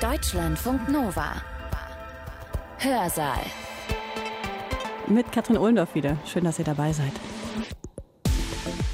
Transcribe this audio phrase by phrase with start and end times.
[0.00, 1.40] Deutschlandfunk Nova.
[2.76, 3.40] Hörsaal.
[5.06, 6.18] Mit Katrin Ohlendorf wieder.
[6.26, 7.12] Schön, dass ihr dabei seid.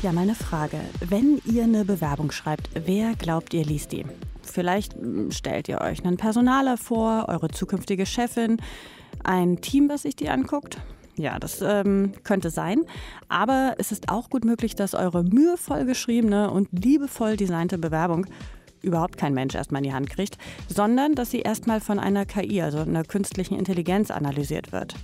[0.03, 0.79] Ja, meine Frage.
[1.01, 4.07] Wenn ihr eine Bewerbung schreibt, wer glaubt ihr liest die?
[4.43, 8.59] Vielleicht hm, stellt ihr euch einen Personaler vor, eure zukünftige Chefin,
[9.25, 10.79] ein Team, was sich die anguckt.
[11.17, 12.83] Ja, das ähm, könnte sein.
[13.29, 18.27] Aber es ist auch gut möglich, dass eure mühevoll geschriebene und liebevoll designte Bewerbung
[18.83, 22.63] überhaupt kein Mensch erstmal in die Hand kriegt, sondern dass sie erstmal von einer KI,
[22.63, 24.95] also einer künstlichen Intelligenz, analysiert wird.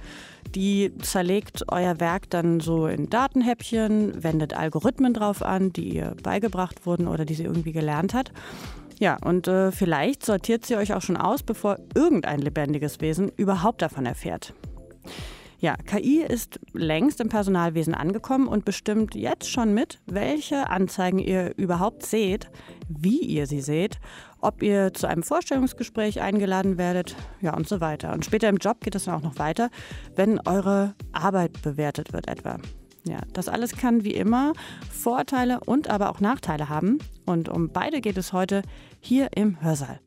[0.54, 6.86] Die zerlegt euer Werk dann so in Datenhäppchen, wendet Algorithmen drauf an, die ihr beigebracht
[6.86, 8.32] wurden oder die sie irgendwie gelernt hat.
[8.98, 13.82] Ja, und äh, vielleicht sortiert sie euch auch schon aus, bevor irgendein lebendiges Wesen überhaupt
[13.82, 14.54] davon erfährt.
[15.60, 21.52] Ja, KI ist längst im Personalwesen angekommen und bestimmt jetzt schon mit, welche Anzeigen ihr
[21.56, 22.48] überhaupt seht,
[22.88, 23.98] wie ihr sie seht,
[24.40, 28.12] ob ihr zu einem Vorstellungsgespräch eingeladen werdet, ja und so weiter.
[28.12, 29.70] Und später im Job geht es dann auch noch weiter,
[30.14, 32.58] wenn eure Arbeit bewertet wird etwa.
[33.04, 34.52] Ja, das alles kann wie immer
[34.92, 36.98] Vorteile und aber auch Nachteile haben.
[37.26, 38.62] Und um beide geht es heute
[39.00, 39.98] hier im Hörsaal.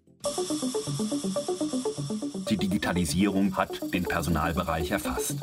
[2.81, 5.35] Digitalisierung hat den Personalbereich erfasst.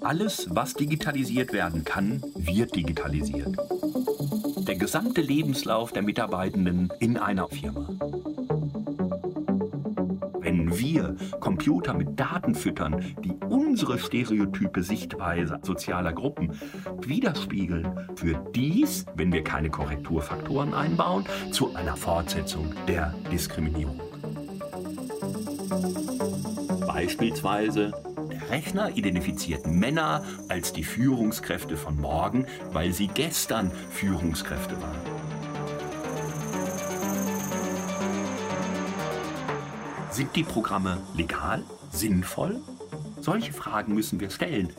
[0.00, 3.56] Alles, was digitalisiert werden kann, wird digitalisiert.
[4.66, 7.88] Der gesamte Lebenslauf der Mitarbeitenden in einer Firma.
[10.40, 16.58] Wenn wir Computer mit Daten füttern, die unsere stereotype Sichtweise sozialer Gruppen
[17.00, 24.07] widerspiegeln, führt dies, wenn wir keine Korrekturfaktoren einbauen, zu einer Fortsetzung der Diskriminierung.
[26.98, 27.92] Beispielsweise
[28.28, 34.98] der Rechner identifiziert Männer als die Führungskräfte von morgen, weil sie gestern Führungskräfte waren.
[40.10, 42.56] Sind die Programme legal, sinnvoll?
[43.20, 44.70] Solche Fragen müssen wir stellen.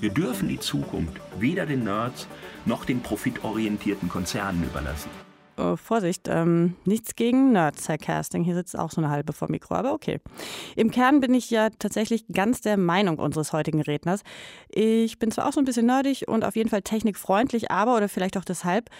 [0.00, 2.26] Wir dürfen die Zukunft weder den Nerds
[2.64, 5.10] noch den profitorientierten Konzernen überlassen.
[5.56, 8.42] Oh, Vorsicht, ähm, nichts gegen Nerds, Herr Casting.
[8.42, 10.20] Hier sitzt auch so eine halbe vor Mikro, aber okay.
[10.74, 14.22] Im Kern bin ich ja tatsächlich ganz der Meinung unseres heutigen Redners.
[14.68, 18.08] Ich bin zwar auch so ein bisschen nerdig und auf jeden Fall technikfreundlich, aber oder
[18.08, 18.90] vielleicht auch deshalb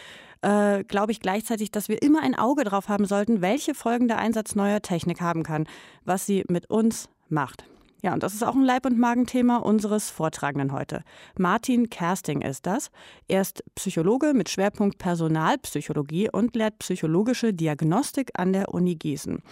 [0.43, 4.19] äh, glaube ich gleichzeitig, dass wir immer ein Auge drauf haben sollten, welche Folgen der
[4.19, 5.66] Einsatz neuer Technik haben kann,
[6.04, 7.64] was sie mit uns macht.
[8.04, 11.04] Ja, und das ist auch ein Leib- und Magenthema unseres Vortragenden heute.
[11.38, 12.91] Martin Kersting ist das.
[13.28, 19.43] Er ist Psychologe mit Schwerpunkt Personalpsychologie und lehrt psychologische Diagnostik an der Uni Gießen.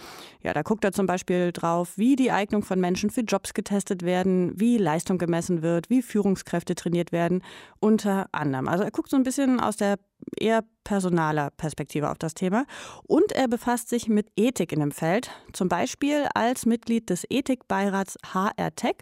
[0.43, 4.03] Ja, da guckt er zum Beispiel drauf, wie die Eignung von Menschen für Jobs getestet
[4.03, 7.41] werden, wie Leistung gemessen wird, wie Führungskräfte trainiert werden,
[7.79, 8.67] unter anderem.
[8.67, 9.97] Also er guckt so ein bisschen aus der
[10.39, 12.65] eher personaler Perspektive auf das Thema.
[13.03, 18.17] Und er befasst sich mit Ethik in dem Feld, zum Beispiel als Mitglied des Ethikbeirats
[18.33, 18.97] HR Tech.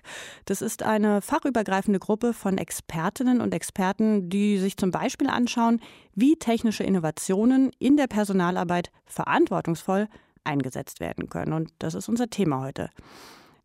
[0.45, 5.81] Das ist eine fachübergreifende Gruppe von Expertinnen und Experten, die sich zum Beispiel anschauen,
[6.13, 10.07] wie technische Innovationen in der Personalarbeit verantwortungsvoll
[10.43, 11.53] eingesetzt werden können.
[11.53, 12.89] Und das ist unser Thema heute.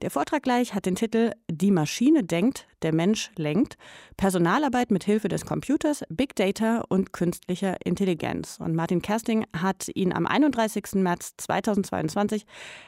[0.02, 3.78] Der Vortrag gleich hat den Titel Die Maschine denkt, der Mensch lenkt.
[4.18, 8.58] Personalarbeit mit Hilfe des Computers, Big Data und künstlicher Intelligenz.
[8.60, 10.96] Und Martin Kersting hat ihn am 31.
[10.96, 12.44] März 2022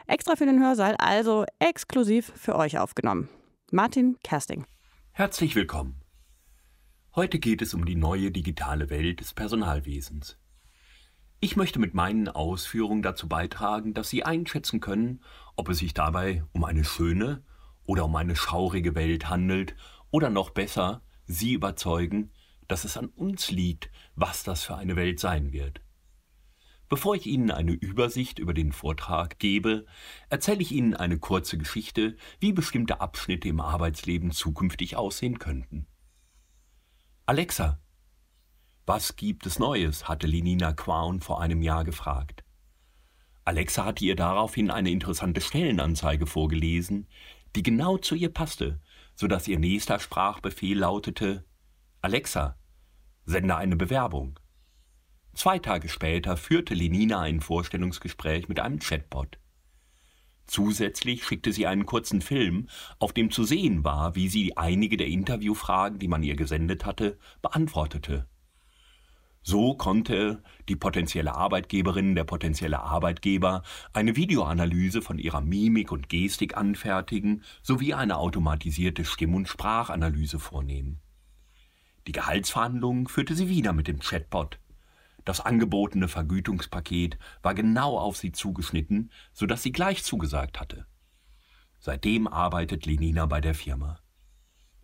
[0.06, 3.30] extra für den Hörsaal, also exklusiv für euch aufgenommen.
[3.70, 4.66] Martin Kersting.
[5.12, 6.02] Herzlich willkommen.
[7.16, 10.36] Heute geht es um die neue digitale Welt des Personalwesens.
[11.40, 15.20] Ich möchte mit meinen Ausführungen dazu beitragen, dass Sie einschätzen können,
[15.58, 17.42] ob es sich dabei um eine schöne
[17.84, 19.74] oder um eine schaurige Welt handelt
[20.10, 22.30] oder noch besser, Sie überzeugen,
[22.68, 25.82] dass es an uns liegt, was das für eine Welt sein wird.
[26.88, 29.84] Bevor ich Ihnen eine Übersicht über den Vortrag gebe,
[30.30, 35.86] erzähle ich Ihnen eine kurze Geschichte, wie bestimmte Abschnitte im Arbeitsleben zukünftig aussehen könnten.
[37.26, 37.80] Alexa,
[38.86, 40.08] was gibt es Neues?
[40.08, 42.44] hatte Lenina Quaun vor einem Jahr gefragt.
[43.48, 47.08] Alexa hatte ihr daraufhin eine interessante Stellenanzeige vorgelesen,
[47.56, 48.78] die genau zu ihr passte,
[49.14, 51.46] so dass ihr nächster Sprachbefehl lautete
[52.02, 52.58] Alexa,
[53.24, 54.38] sende eine Bewerbung.
[55.32, 59.38] Zwei Tage später führte Lenina ein Vorstellungsgespräch mit einem Chatbot.
[60.46, 62.68] Zusätzlich schickte sie einen kurzen Film,
[62.98, 67.18] auf dem zu sehen war, wie sie einige der Interviewfragen, die man ihr gesendet hatte,
[67.40, 68.28] beantwortete.
[69.48, 73.62] So konnte die potenzielle Arbeitgeberin, der potenzielle Arbeitgeber
[73.94, 81.00] eine Videoanalyse von ihrer Mimik und Gestik anfertigen sowie eine automatisierte Stimm- und Sprachanalyse vornehmen.
[82.06, 84.60] Die Gehaltsverhandlungen führte sie wieder mit dem Chatbot.
[85.24, 90.84] Das angebotene Vergütungspaket war genau auf sie zugeschnitten, so dass sie gleich zugesagt hatte.
[91.78, 93.98] Seitdem arbeitet Lenina bei der Firma.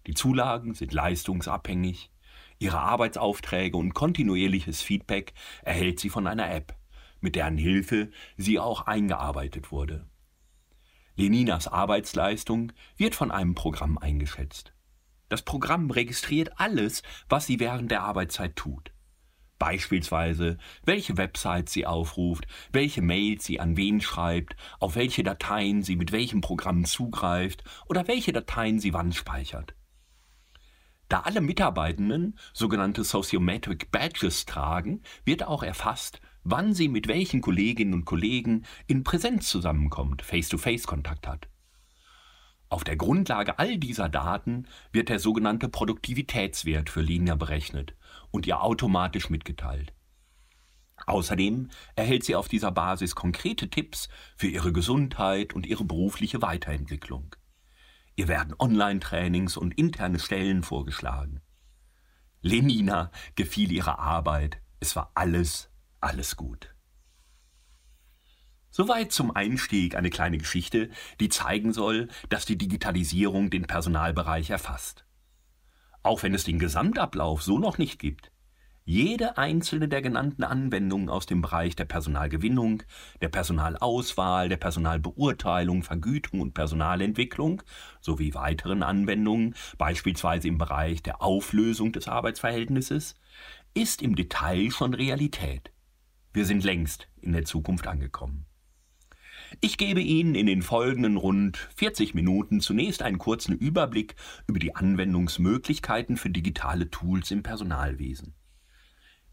[0.07, 2.14] Die Zulagen sind leistungsabhängig,
[2.59, 6.77] ihre Arbeitsaufträge und kontinuierliches Feedback erhält sie von einer App,
[7.21, 10.07] mit deren Hilfe sie auch eingearbeitet wurde.
[11.17, 14.73] Leninas Arbeitsleistung wird von einem Programm eingeschätzt.
[15.29, 18.93] Das Programm registriert alles, was sie während der Arbeitszeit tut.
[19.59, 25.97] Beispielsweise, welche Websites sie aufruft, welche Mails sie an wen schreibt, auf welche Dateien sie
[25.97, 29.75] mit welchem Programm zugreift oder welche Dateien sie wann speichert.
[31.09, 37.95] Da alle Mitarbeitenden sogenannte Sociometric Badges tragen, wird auch erfasst, wann sie mit welchen Kolleginnen
[37.95, 41.49] und Kollegen in Präsenz zusammenkommt, Face-to-Face-Kontakt hat.
[42.69, 47.95] Auf der Grundlage all dieser Daten wird der sogenannte Produktivitätswert für Linia berechnet
[48.31, 49.93] und ihr automatisch mitgeteilt.
[51.07, 57.37] Außerdem erhält sie auf dieser Basis konkrete Tipps für ihre Gesundheit und ihre berufliche Weiterentwicklung.
[58.17, 61.41] Ihr werden Online-Trainings und interne Stellen vorgeschlagen.
[62.41, 64.61] Lenina gefiel ihre Arbeit.
[64.79, 65.71] Es war alles,
[66.01, 66.75] alles gut.
[68.71, 70.91] Soweit zum Einstieg eine kleine Geschichte,
[71.21, 75.07] die zeigen soll, dass die Digitalisierung den Personalbereich erfasst.
[76.03, 78.31] Auch wenn es den Gesamtablauf so noch nicht gibt,
[78.87, 82.83] jede einzelne der genannten Anwendungen aus dem Bereich der Personalgewinnung,
[83.23, 87.63] der Personalauswahl, der Personalbeurteilung, Vergütung und Personalentwicklung
[88.01, 93.15] sowie weiteren Anwendungen, beispielsweise im Bereich der Auflösung des Arbeitsverhältnisses,
[93.73, 95.73] ist im Detail schon Realität.
[96.35, 98.45] Wir sind längst in der Zukunft angekommen.
[99.61, 104.17] Ich gebe Ihnen in den folgenden rund 40 Minuten zunächst einen kurzen Überblick
[104.47, 108.35] über die Anwendungsmöglichkeiten für digitale Tools im Personalwesen.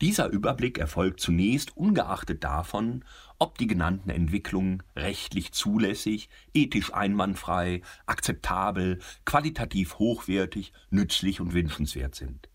[0.02, 3.06] Dieser Überblick erfolgt zunächst ungeachtet davon,
[3.38, 12.50] ob die genannten Entwicklungen rechtlich zulässig, ethisch einwandfrei, akzeptabel, qualitativ hochwertig, nützlich und wünschenswert sind.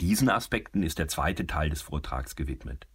[0.00, 2.86] Diesen Aspekten ist der zweite Teil des Vortrags gewidmet.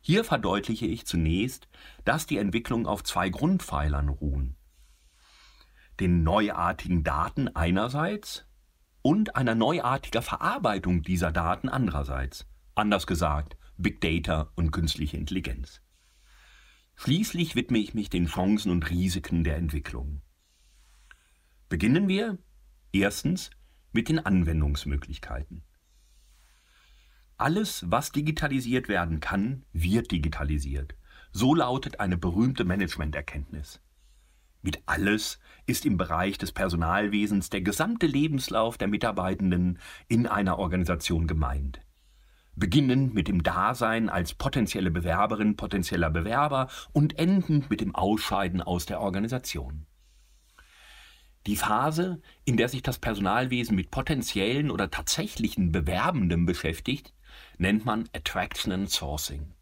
[0.00, 1.68] Hier verdeutliche ich zunächst,
[2.04, 4.54] dass die Entwicklungen auf zwei Grundpfeilern ruhen.
[5.98, 8.46] Den neuartigen Daten einerseits
[9.02, 12.46] und einer neuartiger Verarbeitung dieser Daten andererseits.
[12.74, 15.82] Anders gesagt, Big Data und künstliche Intelligenz.
[16.94, 20.22] Schließlich widme ich mich den Chancen und Risiken der Entwicklung.
[21.68, 22.38] Beginnen wir
[22.92, 23.50] erstens
[23.92, 25.64] mit den Anwendungsmöglichkeiten.
[27.36, 30.94] Alles, was digitalisiert werden kann, wird digitalisiert.
[31.30, 33.82] So lautet eine berühmte Managementerkenntnis.
[34.62, 39.78] Mit alles ist im Bereich des Personalwesens der gesamte Lebenslauf der Mitarbeitenden
[40.08, 41.82] in einer Organisation gemeint
[42.54, 48.86] beginnend mit dem Dasein als potenzielle Bewerberin, potenzieller Bewerber und endend mit dem Ausscheiden aus
[48.86, 49.86] der Organisation.
[51.46, 57.12] Die Phase, in der sich das Personalwesen mit potenziellen oder tatsächlichen Bewerbenden beschäftigt,
[57.58, 59.54] nennt man Attraction and Sourcing.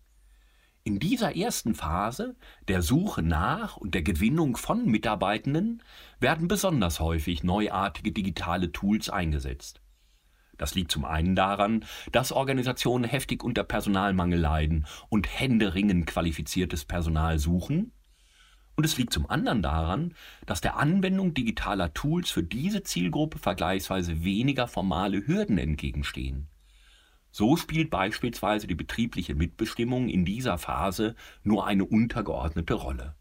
[0.83, 2.37] In dieser ersten Phase,
[2.69, 5.83] der Suche nach und der Gewinnung von Mitarbeitenden,
[6.19, 9.80] werden besonders häufig neuartige digitale Tools eingesetzt.
[10.61, 17.39] Das liegt zum einen daran, dass Organisationen heftig unter Personalmangel leiden und händeringend qualifiziertes Personal
[17.39, 17.93] suchen.
[18.77, 20.13] Und es liegt zum anderen daran,
[20.45, 26.49] dass der Anwendung digitaler Tools für diese Zielgruppe vergleichsweise weniger formale Hürden entgegenstehen.
[27.31, 33.15] So spielt beispielsweise die betriebliche Mitbestimmung in dieser Phase nur eine untergeordnete Rolle.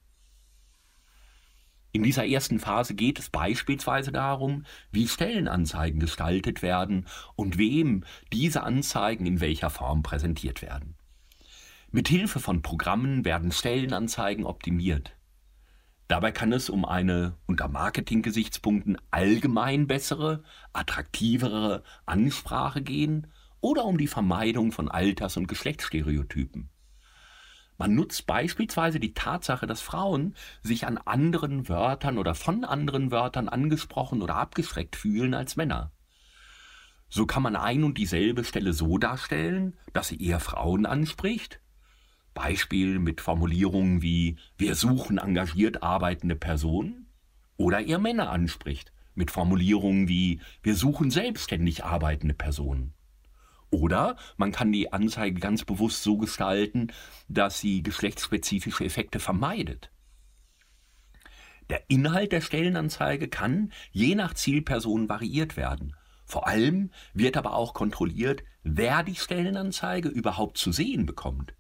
[1.92, 8.62] In dieser ersten Phase geht es beispielsweise darum, wie Stellenanzeigen gestaltet werden und wem diese
[8.64, 10.96] Anzeigen in welcher Form präsentiert werden.
[11.92, 15.16] Mit Hilfe von Programmen werden Stellenanzeigen optimiert.
[16.08, 20.44] Dabei kann es um eine unter Marketinggesichtspunkten allgemein bessere,
[20.74, 23.28] attraktivere Ansprache gehen
[23.62, 26.70] oder um die Vermeidung von Alters- und Geschlechtsstereotypen.
[27.80, 33.48] Man nutzt beispielsweise die Tatsache, dass Frauen sich an anderen Wörtern oder von anderen Wörtern
[33.48, 35.94] angesprochen oder abgeschreckt fühlen als Männer.
[37.08, 41.62] So kann man ein und dieselbe Stelle so darstellen, dass sie eher Frauen anspricht.
[42.34, 47.08] Beispiel mit Formulierungen wie wir suchen engagiert arbeitende Personen
[47.56, 52.94] oder eher Männer anspricht mit Formulierungen wie wir suchen selbstständig arbeitende Personen.
[53.72, 56.92] Oder man kann die Anzeige ganz bewusst so gestalten,
[57.28, 59.92] dass sie geschlechtsspezifische Effekte vermeidet.
[61.70, 65.96] Der Inhalt der Stellenanzeige kann je nach Zielperson variiert werden.
[66.26, 71.54] Vor allem wird aber auch kontrolliert, wer die Stellenanzeige überhaupt zu sehen bekommt.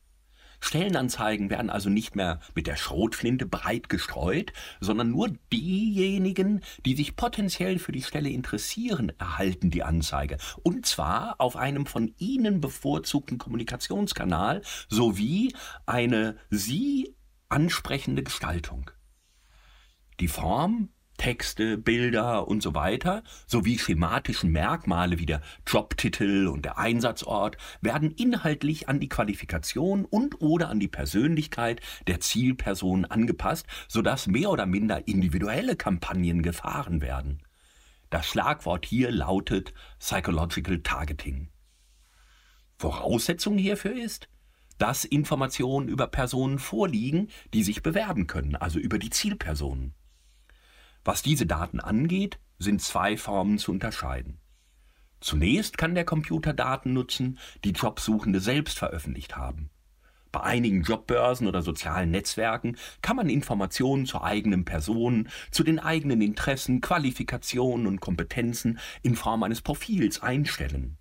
[0.59, 7.15] Stellenanzeigen werden also nicht mehr mit der Schrotflinte breit gestreut, sondern nur diejenigen, die sich
[7.15, 10.37] potenziell für die Stelle interessieren, erhalten die Anzeige.
[10.63, 15.53] Und zwar auf einem von ihnen bevorzugten Kommunikationskanal sowie
[15.85, 17.15] eine sie
[17.49, 18.91] ansprechende Gestaltung.
[20.19, 20.89] Die Form
[21.19, 28.09] Texte, Bilder und so weiter sowie schematischen Merkmale wie der Jobtitel und der Einsatzort werden
[28.11, 34.65] inhaltlich an die Qualifikation und oder an die Persönlichkeit der Zielperson angepasst, sodass mehr oder
[34.65, 37.43] minder individuelle Kampagnen gefahren werden.
[38.09, 41.49] Das Schlagwort hier lautet Psychological Targeting.
[42.77, 44.29] Voraussetzung hierfür ist,
[44.77, 49.93] dass Informationen über Personen vorliegen, die sich bewerben können, also über die Zielpersonen.
[51.03, 54.39] Was diese Daten angeht, sind zwei Formen zu unterscheiden.
[55.21, 59.69] Zunächst kann der Computer Daten nutzen, die Jobsuchende selbst veröffentlicht haben.
[60.31, 66.21] Bei einigen Jobbörsen oder sozialen Netzwerken kann man Informationen zur eigenen Person, zu den eigenen
[66.21, 70.97] Interessen, Qualifikationen und Kompetenzen in Form eines Profils einstellen.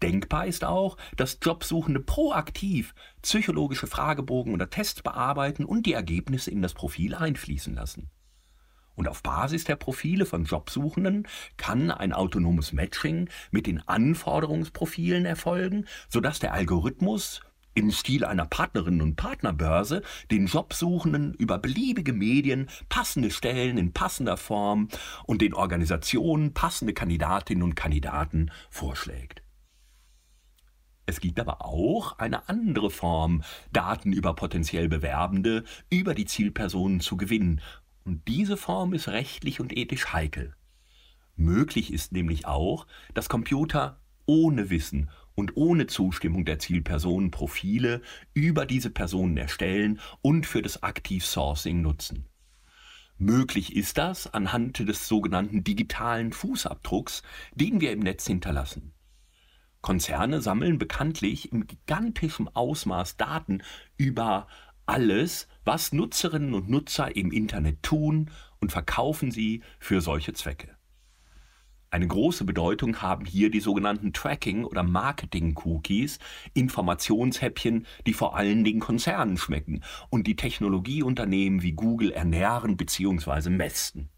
[0.00, 6.62] Denkbar ist auch, dass Jobsuchende proaktiv psychologische Fragebogen oder Tests bearbeiten und die Ergebnisse in
[6.62, 8.10] das Profil einfließen lassen.
[8.94, 15.86] Und auf Basis der Profile von Jobsuchenden kann ein autonomes Matching mit den Anforderungsprofilen erfolgen,
[16.08, 17.40] sodass der Algorithmus
[17.74, 24.36] im Stil einer Partnerinnen- und Partnerbörse den Jobsuchenden über beliebige Medien passende Stellen in passender
[24.36, 24.88] Form
[25.24, 29.42] und den Organisationen passende Kandidatinnen und Kandidaten vorschlägt.
[31.04, 37.16] Es gibt aber auch eine andere Form, Daten über potenziell Bewerbende über die Zielpersonen zu
[37.16, 37.60] gewinnen,
[38.04, 40.54] und diese Form ist rechtlich und ethisch heikel.
[41.36, 48.02] Möglich ist nämlich auch, dass Computer ohne Wissen und ohne Zustimmung der Zielpersonen Profile
[48.34, 52.28] über diese Personen erstellen und für das Aktiv-Sourcing nutzen.
[53.18, 57.22] Möglich ist das anhand des sogenannten digitalen Fußabdrucks,
[57.54, 58.94] den wir im Netz hinterlassen.
[59.80, 63.62] Konzerne sammeln bekanntlich im gigantischen Ausmaß Daten
[63.96, 64.46] über
[64.86, 70.76] alles, was Nutzerinnen und Nutzer im Internet tun und verkaufen sie für solche Zwecke.
[71.92, 76.20] Eine große Bedeutung haben hier die sogenannten Tracking- oder Marketing-Cookies,
[76.54, 83.50] Informationshäppchen, die vor allen Dingen Konzernen schmecken und die Technologieunternehmen wie Google ernähren bzw.
[83.50, 84.08] mästen.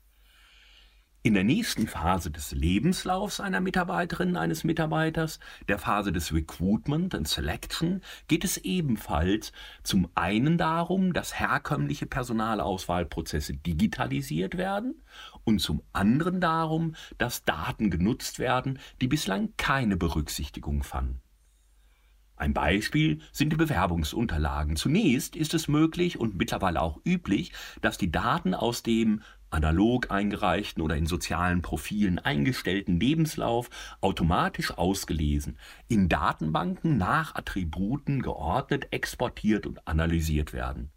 [1.27, 7.27] In der nächsten Phase des Lebenslaufs einer Mitarbeiterin, eines Mitarbeiters, der Phase des Recruitment and
[7.27, 9.53] Selection, geht es ebenfalls
[9.85, 15.03] zum einen darum, dass herkömmliche Personalauswahlprozesse digitalisiert werden
[15.45, 21.23] und zum anderen darum, dass Daten genutzt werden, die bislang keine Berücksichtigung fanden.
[22.37, 24.77] Ein Beispiel sind die Bewerbungsunterlagen.
[24.77, 29.23] Zunächst ist es möglich und mittlerweile auch üblich, dass die Daten aus dem
[29.55, 33.71] analog eingereichten oder in sozialen Profilen eingestellten Lebenslauf
[34.01, 35.59] automatisch ausgelesen,
[35.89, 40.91] in Datenbanken nach Attributen geordnet, exportiert und analysiert werden.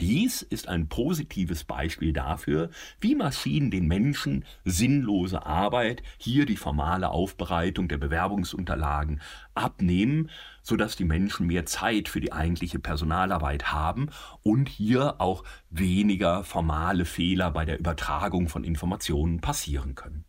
[0.00, 7.10] Dies ist ein positives Beispiel dafür, wie Maschinen den Menschen sinnlose Arbeit, hier die formale
[7.10, 9.20] Aufbereitung der Bewerbungsunterlagen,
[9.54, 10.30] abnehmen,
[10.62, 14.08] sodass die Menschen mehr Zeit für die eigentliche Personalarbeit haben
[14.42, 20.24] und hier auch weniger formale Fehler bei der Übertragung von Informationen passieren können.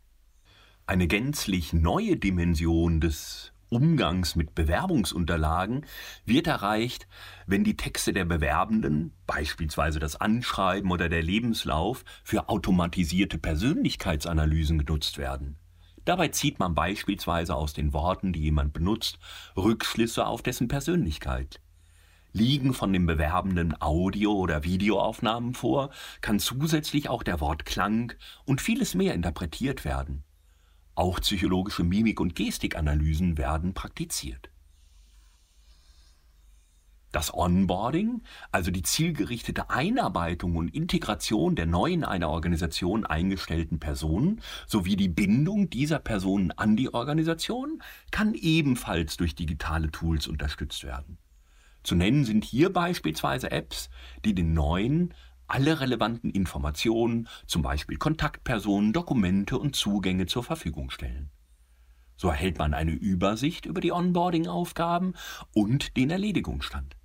[0.85, 5.85] Eine gänzlich neue Dimension des Umgangs mit Bewerbungsunterlagen
[6.25, 7.07] wird erreicht,
[7.47, 15.17] wenn die Texte der Bewerbenden, beispielsweise das Anschreiben oder der Lebenslauf, für automatisierte Persönlichkeitsanalysen genutzt
[15.17, 15.55] werden.
[16.03, 19.19] Dabei zieht man beispielsweise aus den Worten, die jemand benutzt,
[19.55, 21.61] Rückschlüsse auf dessen Persönlichkeit.
[22.33, 28.11] Liegen von dem Bewerbenden Audio- oder Videoaufnahmen vor, kann zusätzlich auch der Wortklang
[28.43, 30.25] und vieles mehr interpretiert werden.
[31.01, 34.51] Auch psychologische Mimik- und Gestikanalysen werden praktiziert.
[37.11, 44.41] Das Onboarding, also die zielgerichtete Einarbeitung und Integration der neu in einer Organisation eingestellten Personen
[44.67, 47.81] sowie die Bindung dieser Personen an die Organisation,
[48.11, 51.17] kann ebenfalls durch digitale Tools unterstützt werden.
[51.81, 53.89] Zu nennen sind hier beispielsweise Apps,
[54.23, 55.15] die den neuen
[55.51, 61.29] alle relevanten Informationen, zum Beispiel Kontaktpersonen, Dokumente und Zugänge zur Verfügung stellen.
[62.15, 65.13] So erhält man eine Übersicht über die Onboarding-Aufgaben
[65.53, 66.95] und den Erledigungsstand.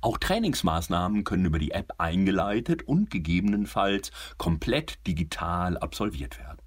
[0.00, 6.65] Auch Trainingsmaßnahmen können über die App eingeleitet und gegebenenfalls komplett digital absolviert werden.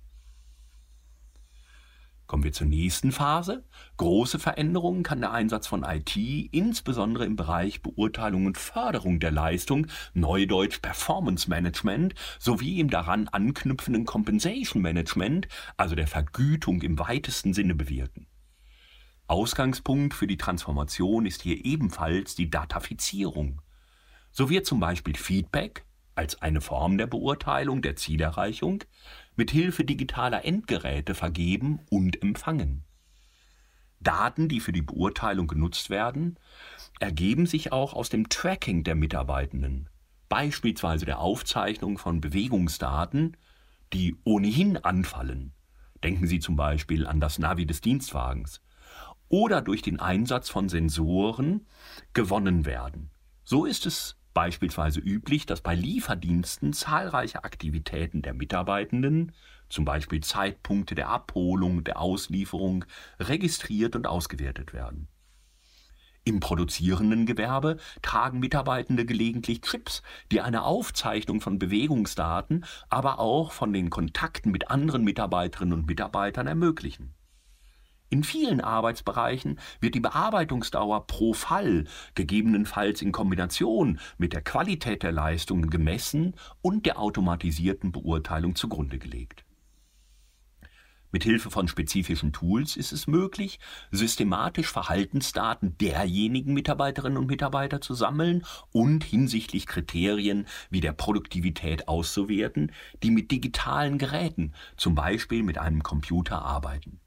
[2.29, 3.63] Kommen wir zur nächsten Phase.
[3.97, 9.87] Große Veränderungen kann der Einsatz von IT, insbesondere im Bereich Beurteilung und Förderung der Leistung,
[10.13, 17.73] Neudeutsch Performance Management, sowie im daran anknüpfenden Compensation Management, also der Vergütung im weitesten Sinne
[17.73, 18.27] bewirken.
[19.25, 23.63] Ausgangspunkt für die Transformation ist hier ebenfalls die Datafizierung.
[24.29, 25.83] So wird zum Beispiel Feedback
[26.19, 28.83] als eine Form der Beurteilung der Zielerreichung
[29.39, 32.83] mit Hilfe digitaler Endgeräte vergeben und empfangen.
[34.01, 36.37] Daten, die für die Beurteilung genutzt werden,
[36.99, 39.87] ergeben sich auch aus dem Tracking der Mitarbeitenden,
[40.27, 43.37] beispielsweise der Aufzeichnung von Bewegungsdaten,
[43.93, 45.53] die ohnehin anfallen.
[46.03, 48.61] Denken Sie zum Beispiel an das Navi des Dienstwagens.
[49.29, 51.65] Oder durch den Einsatz von Sensoren
[52.11, 53.09] gewonnen werden.
[53.45, 59.33] So ist es beispielsweise üblich, dass bei Lieferdiensten zahlreiche Aktivitäten der Mitarbeitenden,
[59.69, 62.85] zum Beispiel Zeitpunkte der Abholung, der Auslieferung,
[63.19, 65.07] registriert und ausgewertet werden.
[66.25, 73.73] Im produzierenden Gewerbe tragen Mitarbeitende gelegentlich Chips, die eine Aufzeichnung von Bewegungsdaten, aber auch von
[73.73, 77.15] den Kontakten mit anderen Mitarbeiterinnen und Mitarbeitern ermöglichen.
[78.11, 81.85] In vielen Arbeitsbereichen wird die Bearbeitungsdauer pro Fall,
[82.15, 89.45] gegebenenfalls in Kombination mit der Qualität der Leistungen gemessen und der automatisierten Beurteilung zugrunde gelegt.
[91.11, 93.59] Mit Hilfe von spezifischen Tools ist es möglich,
[93.91, 102.71] systematisch Verhaltensdaten derjenigen Mitarbeiterinnen und Mitarbeiter zu sammeln und hinsichtlich Kriterien wie der Produktivität auszuwerten,
[103.01, 106.99] die mit digitalen Geräten, zum Beispiel mit einem Computer, arbeiten.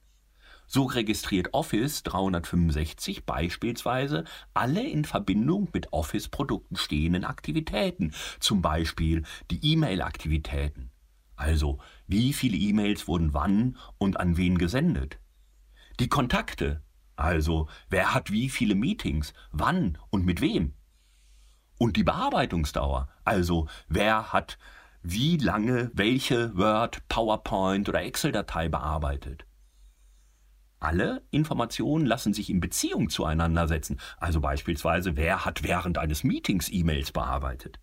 [0.66, 9.72] So registriert Office 365 beispielsweise alle in Verbindung mit Office-Produkten stehenden Aktivitäten, zum Beispiel die
[9.72, 10.90] E-Mail-Aktivitäten.
[11.36, 15.18] Also, wie viele E-Mails wurden wann und an wen gesendet?
[16.00, 16.82] Die Kontakte,
[17.16, 20.74] also wer hat wie viele Meetings, wann und mit wem?
[21.78, 24.58] Und die Bearbeitungsdauer, also wer hat
[25.02, 29.44] wie lange welche Word, PowerPoint oder Excel-Datei bearbeitet.
[30.82, 36.68] Alle Informationen lassen sich in Beziehung zueinander setzen, also beispielsweise, wer hat während eines Meetings
[36.72, 37.78] E-Mails bearbeitet.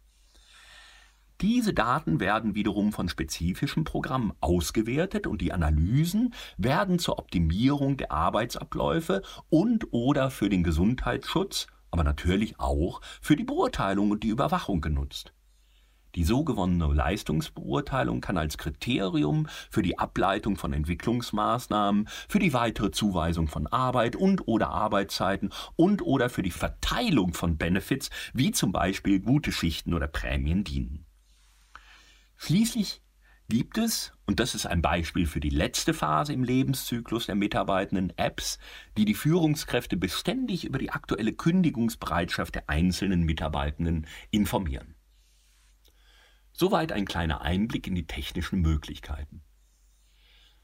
[1.40, 8.12] Diese Daten werden wiederum von spezifischen Programmen ausgewertet und die Analysen werden zur Optimierung der
[8.12, 14.82] Arbeitsabläufe und oder für den Gesundheitsschutz, aber natürlich auch für die Beurteilung und die Überwachung
[14.82, 15.32] genutzt.
[16.15, 22.91] Die so gewonnene Leistungsbeurteilung kann als Kriterium für die Ableitung von Entwicklungsmaßnahmen, für die weitere
[22.91, 28.72] Zuweisung von Arbeit und oder Arbeitszeiten und oder für die Verteilung von Benefits wie zum
[28.72, 31.06] Beispiel gute Schichten oder Prämien dienen.
[32.38, 33.02] Schließlich
[33.50, 38.13] gibt es, und das ist ein Beispiel für die letzte Phase im Lebenszyklus der Mitarbeitenden,
[38.15, 38.60] Apps,
[38.98, 44.95] die die Führungskräfte beständig über die aktuelle Kündigungsbereitschaft der einzelnen Mitarbeitenden informieren.
[46.60, 49.39] Soweit ein kleiner Einblick in die technischen Möglichkeiten.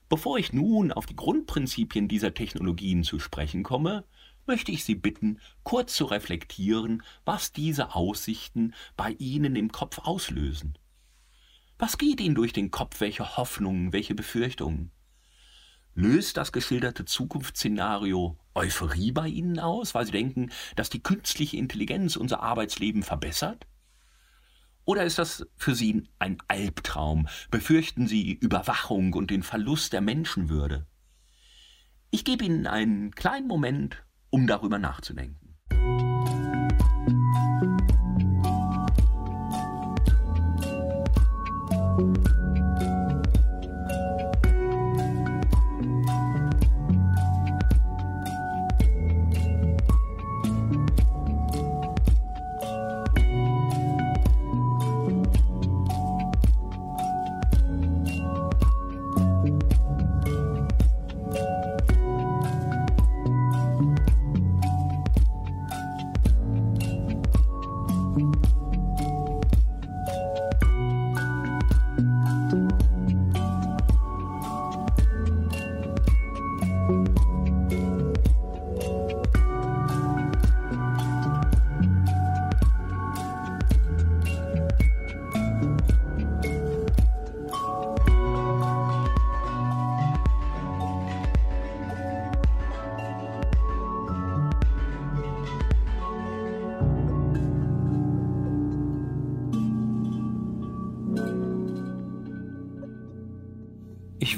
[0.10, 4.04] Bevor ich nun auf die Grundprinzipien dieser Technologien zu sprechen komme,
[4.46, 10.78] möchte ich Sie bitten, kurz zu reflektieren, was diese Aussichten bei Ihnen im Kopf auslösen.
[11.80, 14.92] Was geht Ihnen durch den Kopf, welche Hoffnungen, welche Befürchtungen?
[15.94, 22.18] Löst das geschilderte Zukunftsszenario Euphorie bei Ihnen aus, weil Sie denken, dass die künstliche Intelligenz
[22.18, 23.66] unser Arbeitsleben verbessert?
[24.86, 27.28] Oder ist das für Sie ein Albtraum?
[27.50, 30.86] Befürchten Sie Überwachung und den Verlust der Menschenwürde?
[32.12, 35.56] Ich gebe Ihnen einen kleinen Moment, um darüber nachzudenken.
[41.98, 42.35] Musik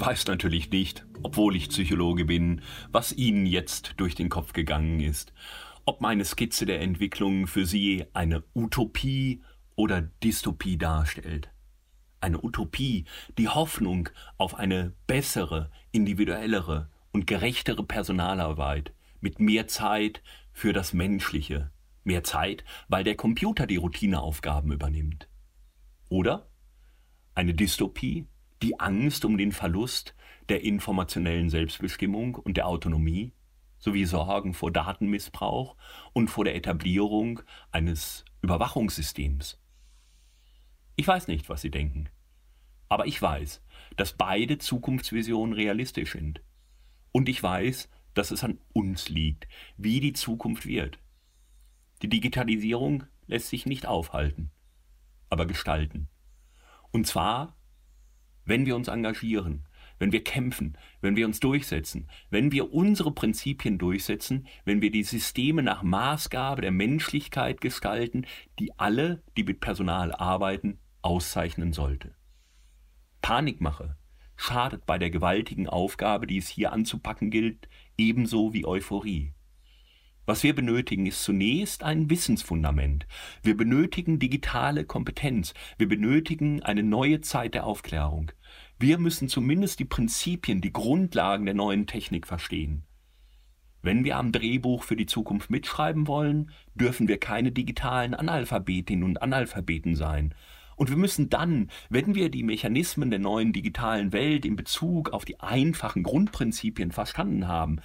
[0.08, 2.62] weiß natürlich nicht, obwohl ich Psychologe bin,
[2.94, 5.34] was Ihnen jetzt durch den Kopf gegangen ist,
[5.84, 9.44] ob meine Skizze der Entwicklung für Sie eine Utopie
[9.76, 11.50] oder Dystopie darstellt.
[12.22, 13.04] Eine Utopie,
[13.38, 21.70] die Hoffnung auf eine bessere, individuellere und gerechtere Personalarbeit mit mehr Zeit für das Menschliche,
[22.06, 25.28] mehr Zeit, weil der Computer die Routineaufgaben übernimmt.
[26.08, 26.48] Oder
[27.36, 28.26] eine Dystopie,
[28.62, 30.16] die Angst um den Verlust
[30.50, 33.34] der informationellen Selbstbestimmung und der Autonomie
[33.80, 35.76] sowie Sorgen vor Datenmissbrauch
[36.14, 37.42] und vor der Etablierung
[37.72, 39.60] eines Überwachungssystems.
[40.96, 42.10] Ich weiß nicht, was Sie denken,
[42.90, 43.62] aber ich weiß,
[43.98, 46.42] dass beide Zukunftsvisionen realistisch sind.
[47.12, 51.00] Und ich weiß, dass es an uns liegt, wie die Zukunft wird.
[52.02, 54.52] Die Digitalisierung lässt sich nicht aufhalten,
[55.30, 56.10] aber gestalten.
[56.92, 57.57] Und zwar
[58.48, 59.68] wenn wir uns engagieren,
[60.00, 65.04] wenn wir kämpfen, wenn wir uns durchsetzen, wenn wir unsere Prinzipien durchsetzen, wenn wir die
[65.04, 68.26] Systeme nach Maßgabe der Menschlichkeit gestalten,
[68.60, 72.16] die alle, die mit Personal arbeiten, auszeichnen sollte.
[73.22, 73.98] Panikmache
[74.36, 79.34] schadet bei der gewaltigen Aufgabe, die es hier anzupacken gilt, ebenso wie Euphorie.
[80.28, 83.08] Was wir benötigen, ist zunächst ein Wissensfundament.
[83.44, 85.54] Wir benötigen digitale Kompetenz.
[85.78, 88.34] Wir benötigen eine neue Zeit der Aufklärung.
[88.78, 92.84] Wir müssen zumindest die Prinzipien, die Grundlagen der neuen Technik verstehen.
[93.82, 99.22] Wenn wir am Drehbuch für die Zukunft mitschreiben wollen, dürfen wir keine digitalen Analphabetinnen und
[99.22, 100.36] Analphabeten sein.
[100.76, 105.24] Und wir müssen dann, wenn wir die Mechanismen der neuen digitalen Welt in Bezug auf
[105.24, 107.80] die einfachen Grundprinzipien verstanden haben,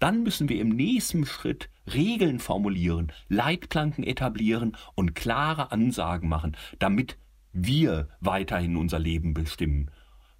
[0.00, 7.16] dann müssen wir im nächsten Schritt Regeln formulieren, Leitplanken etablieren und klare Ansagen machen, damit
[7.52, 9.90] wir weiterhin unser Leben bestimmen.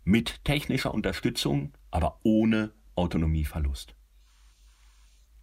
[0.04, 3.94] Mit technischer Unterstützung, aber ohne Autonomieverlust.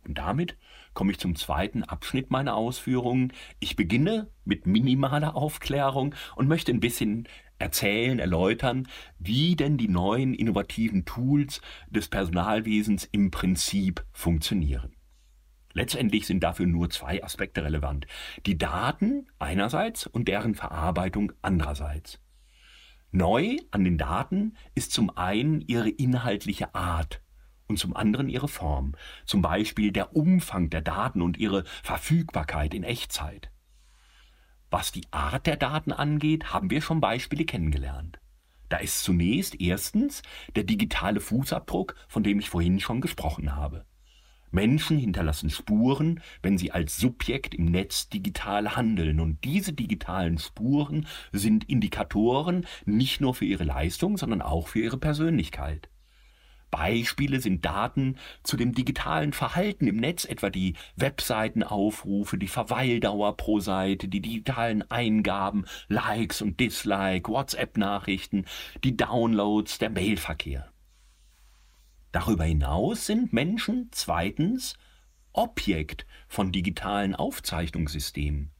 [0.08, 0.58] Und damit
[0.93, 3.34] komme ich zum zweiten Abschnitt meiner Ausführungen.
[3.60, 7.27] Ich beginne mit minimaler Aufklärung und möchte ein bisschen
[7.60, 8.88] erzählen, erläutern,
[9.20, 14.96] wie denn die neuen innovativen Tools des Personalwesens im Prinzip funktionieren.
[15.74, 18.08] Letztendlich sind dafür nur zwei Aspekte relevant.
[18.46, 22.20] Die Daten einerseits und deren Verarbeitung andererseits.
[23.12, 27.22] Neu an den Daten ist zum einen ihre inhaltliche Art
[27.67, 32.84] und zum anderen ihre Form, zum Beispiel der Umfang der Daten und ihre Verfügbarkeit in
[32.84, 33.52] Echtzeit.
[34.69, 38.19] Was die Art der Daten angeht, haben wir schon Beispiele kennengelernt.
[38.69, 40.21] Da ist zunächst erstens
[40.56, 43.86] der digitale Fußabdruck, von dem ich vorhin schon gesprochen habe.
[44.51, 49.19] Menschen hinterlassen Spuren, wenn sie als Subjekt im Netz digital handeln.
[49.19, 54.97] Und diese digitalen Spuren sind Indikatoren nicht nur für ihre Leistung, sondern auch für ihre
[54.97, 55.89] Persönlichkeit.
[56.69, 63.60] Beispiele sind Daten zu dem digitalen Verhalten im Netz, etwa die Webseitenaufrufe, die Verweildauer pro
[63.60, 68.45] Seite, die digitalen Eingaben, Likes und Dislike, WhatsApp-Nachrichten,
[68.84, 70.71] die Downloads, der Mailverkehr.
[72.12, 74.77] Darüber hinaus sind Menschen zweitens
[75.34, 78.51] Objekt von digitalen Aufzeichnungssystemen.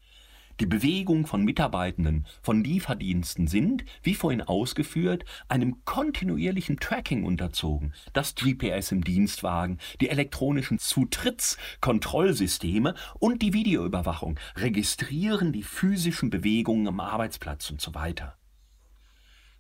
[0.60, 7.94] Die Bewegung von Mitarbeitenden, von Lieferdiensten sind, wie vorhin ausgeführt, einem kontinuierlichen Tracking unterzogen.
[8.14, 17.02] Das GPS im Dienstwagen, die elektronischen Zutrittskontrollsysteme und die Videoüberwachung registrieren die physischen Bewegungen am
[17.02, 18.36] Arbeitsplatz und so weiter.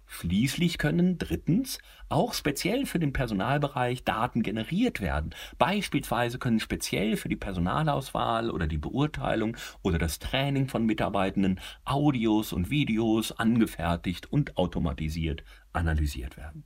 [0.10, 5.36] Schließlich können drittens auch speziell für den Personalbereich Daten generiert werden.
[5.58, 12.54] Beispielsweise können speziell für die Personalauswahl oder die Beurteilung oder das Training von Mitarbeitenden Audios
[12.54, 15.43] und Videos angefertigt und automatisiert
[15.74, 16.63] analysiert werden.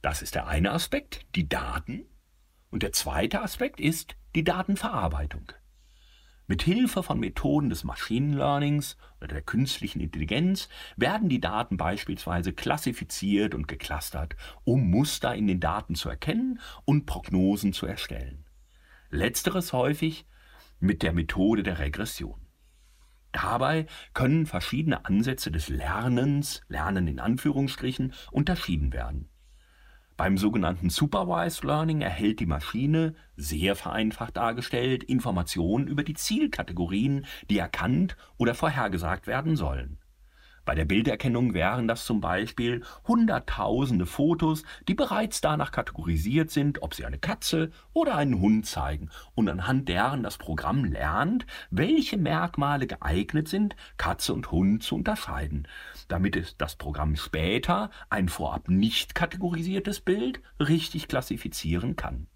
[0.00, 2.06] Das ist der eine Aspekt, die Daten.
[2.70, 5.52] Und der zweite Aspekt ist die Datenverarbeitung.
[6.50, 12.54] Mit Hilfe von Methoden des Machine Learnings oder der künstlichen Intelligenz werden die Daten beispielsweise
[12.54, 14.34] klassifiziert und geclustert,
[14.64, 18.46] um Muster in den Daten zu erkennen und Prognosen zu erstellen.
[19.10, 20.26] Letzteres häufig
[20.80, 22.40] mit der Methode der Regression.
[23.30, 23.84] Dabei
[24.14, 29.28] können verschiedene Ansätze des Lernens, Lernen in Anführungsstrichen, unterschieden werden.
[30.18, 37.58] Beim sogenannten Supervised Learning erhält die Maschine, sehr vereinfacht dargestellt, Informationen über die Zielkategorien, die
[37.58, 39.98] erkannt oder vorhergesagt werden sollen.
[40.64, 46.94] Bei der Bilderkennung wären das zum Beispiel hunderttausende Fotos, die bereits danach kategorisiert sind, ob
[46.94, 52.88] sie eine Katze oder einen Hund zeigen und anhand deren das Programm lernt, welche Merkmale
[52.88, 55.68] geeignet sind, Katze und Hund zu unterscheiden,
[56.08, 62.26] damit es das Programm später ein vorab nicht kategorisiertes Bild richtig klassifizieren kann.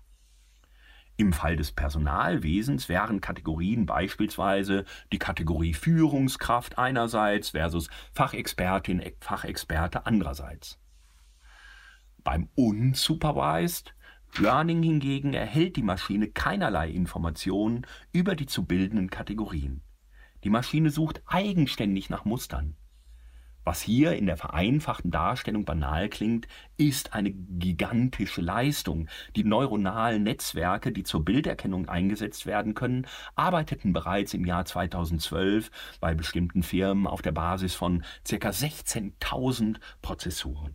[1.16, 10.78] Im Fall des Personalwesens wären Kategorien beispielsweise die Kategorie Führungskraft einerseits versus Fachexpertin, Fachexperte andererseits.
[12.24, 13.94] Beim Unsupervised
[14.38, 19.82] Learning hingegen erhält die Maschine keinerlei Informationen über die zu bildenden Kategorien.
[20.42, 22.76] Die Maschine sucht eigenständig nach Mustern.
[23.64, 29.08] Was hier in der vereinfachten Darstellung banal klingt, ist eine gigantische Leistung.
[29.36, 35.70] Die neuronalen Netzwerke, die zur Bilderkennung eingesetzt werden können, arbeiteten bereits im Jahr 2012
[36.00, 38.48] bei bestimmten Firmen auf der Basis von ca.
[38.48, 40.74] 16.000 Prozessoren.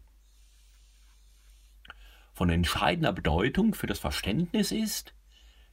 [2.33, 5.13] Von entscheidender Bedeutung für das Verständnis ist,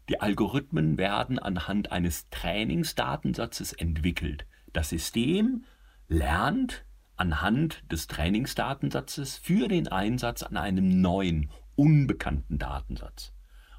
[0.09, 4.47] die Algorithmen werden anhand eines Trainingsdatensatzes entwickelt.
[4.73, 5.65] Das System
[6.09, 6.85] lernt
[7.17, 13.33] anhand des Trainingsdatensatzes für den Einsatz an einem neuen, unbekannten Datensatz.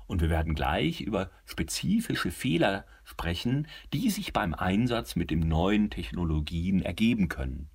[0.08, 5.90] Und wir werden gleich über spezifische Fehler sprechen, die sich beim Einsatz mit den neuen
[5.90, 7.70] Technologien ergeben können.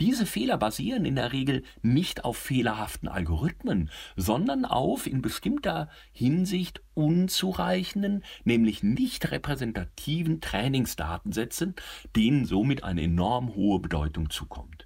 [0.00, 6.82] Diese Fehler basieren in der Regel nicht auf fehlerhaften Algorithmen, sondern auf in bestimmter Hinsicht
[6.94, 11.74] unzureichenden, nämlich nicht repräsentativen Trainingsdatensätzen,
[12.14, 14.77] denen somit eine enorm hohe Bedeutung zukommt.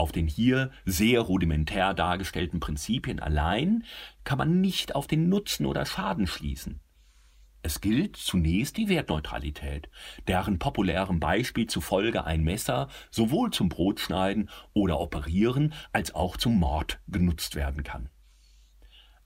[0.00, 3.84] Auf den hier sehr rudimentär dargestellten Prinzipien allein
[4.24, 6.80] kann man nicht auf den Nutzen oder Schaden schließen.
[7.62, 9.90] Es gilt zunächst die Wertneutralität,
[10.26, 16.98] deren populärem Beispiel zufolge ein Messer sowohl zum Brotschneiden oder Operieren als auch zum Mord
[17.06, 18.08] genutzt werden kann.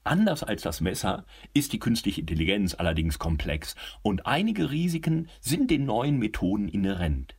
[0.03, 5.85] Anders als das Messer ist die künstliche Intelligenz allerdings komplex und einige Risiken sind den
[5.85, 7.37] neuen Methoden inhärent.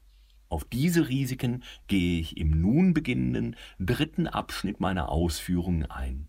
[0.49, 6.27] Auf diese Risiken gehe ich im nun beginnenden dritten Abschnitt meiner Ausführungen ein.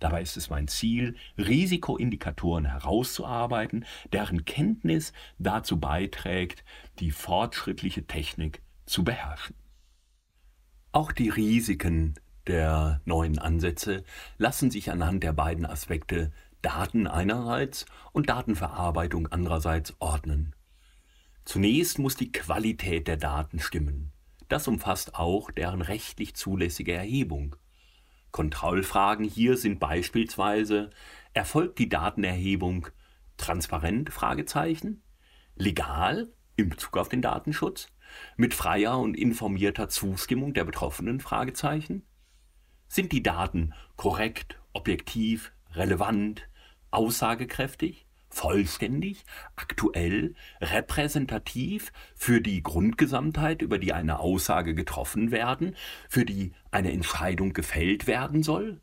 [0.00, 6.62] Dabei ist es mein Ziel, Risikoindikatoren herauszuarbeiten, deren Kenntnis dazu beiträgt,
[6.98, 9.56] die fortschrittliche Technik zu beherrschen.
[10.92, 12.14] Auch die Risiken
[12.46, 14.04] der neuen Ansätze
[14.36, 20.54] lassen sich anhand der beiden Aspekte Daten einerseits und Datenverarbeitung andererseits ordnen.
[21.44, 24.12] Zunächst muss die Qualität der Daten stimmen.
[24.48, 27.56] Das umfasst auch deren rechtlich zulässige Erhebung.
[28.30, 30.90] Kontrollfragen hier sind beispielsweise,
[31.34, 32.88] erfolgt die Datenerhebung
[33.36, 34.10] transparent?
[35.56, 37.88] Legal in Bezug auf den Datenschutz,
[38.36, 41.20] mit freier und informierter Zustimmung der Betroffenen?
[41.20, 42.06] Fragezeichen,
[42.88, 46.48] sind die Daten korrekt, objektiv, relevant,
[46.90, 48.03] aussagekräftig?
[48.34, 49.24] Vollständig,
[49.56, 55.76] aktuell, repräsentativ für die Grundgesamtheit, über die eine Aussage getroffen werden,
[56.08, 58.80] für die eine Entscheidung gefällt werden soll?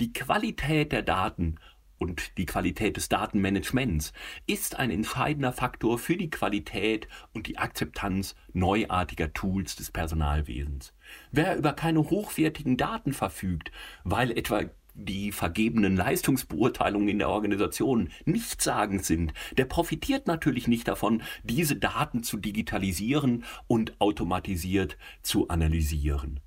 [0.00, 1.56] Die Qualität der Daten
[1.98, 4.12] und die Qualität des Datenmanagements
[4.46, 10.92] ist ein entscheidender Faktor für die Qualität und die Akzeptanz neuartiger Tools des Personalwesens.
[11.30, 13.70] Wer über keine hochwertigen Daten verfügt,
[14.02, 21.22] weil etwa die vergebenen Leistungsbeurteilungen in der Organisation nichtssagend sind, der profitiert natürlich nicht davon,
[21.42, 26.40] diese Daten zu digitalisieren und automatisiert zu analysieren.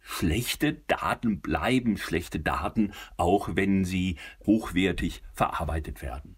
[0.00, 6.36] Schlechte Daten bleiben schlechte Daten, auch wenn sie hochwertig verarbeitet werden.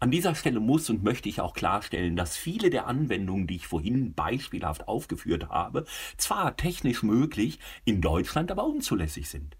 [0.00, 3.66] An dieser Stelle muss und möchte ich auch klarstellen, dass viele der Anwendungen, die ich
[3.66, 5.86] vorhin beispielhaft aufgeführt habe,
[6.18, 9.56] zwar technisch möglich, in Deutschland aber unzulässig sind.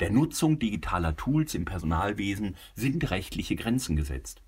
[0.00, 4.42] Der Nutzung digitaler Tools im Personalwesen sind rechtliche Grenzen gesetzt.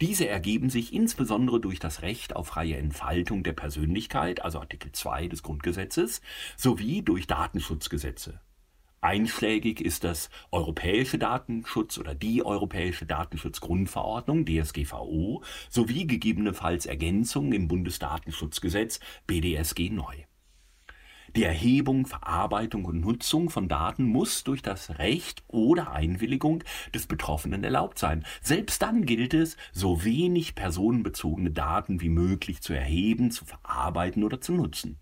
[0.00, 5.28] Diese ergeben sich insbesondere durch das Recht auf freie Entfaltung der Persönlichkeit, also Artikel 2
[5.28, 6.20] des Grundgesetzes,
[6.56, 8.40] sowie durch Datenschutzgesetze.
[9.02, 19.00] Einschlägig ist das Europäische Datenschutz oder die Europäische Datenschutzgrundverordnung DSGVO sowie gegebenenfalls Ergänzungen im Bundesdatenschutzgesetz
[19.26, 20.14] BDSG neu.
[21.36, 26.62] Die Erhebung, Verarbeitung und Nutzung von Daten muss durch das Recht oder Einwilligung
[26.94, 28.24] des Betroffenen erlaubt sein.
[28.40, 34.40] Selbst dann gilt es, so wenig personenbezogene Daten wie möglich zu erheben, zu verarbeiten oder
[34.40, 35.00] zu nutzen.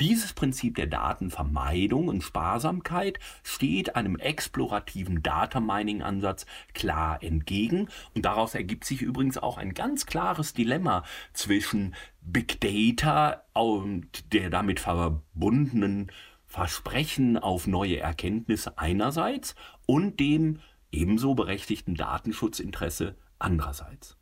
[0.00, 8.24] Dieses Prinzip der Datenvermeidung und Sparsamkeit steht einem explorativen Data Mining Ansatz klar entgegen und
[8.24, 14.80] daraus ergibt sich übrigens auch ein ganz klares Dilemma zwischen Big Data und der damit
[14.80, 16.10] verbundenen
[16.46, 20.60] Versprechen auf neue Erkenntnisse einerseits und dem
[20.90, 24.16] ebenso berechtigten Datenschutzinteresse andererseits.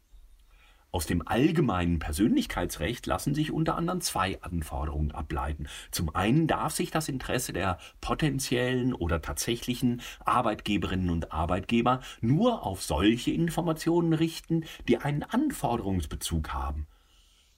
[0.90, 5.66] Aus dem allgemeinen Persönlichkeitsrecht lassen sich unter anderem zwei Anforderungen ableiten.
[5.90, 12.83] Zum einen darf sich das Interesse der potenziellen oder tatsächlichen Arbeitgeberinnen und Arbeitgeber nur auf
[12.83, 16.87] solche Informationen richten, die einen Anforderungsbezug haben.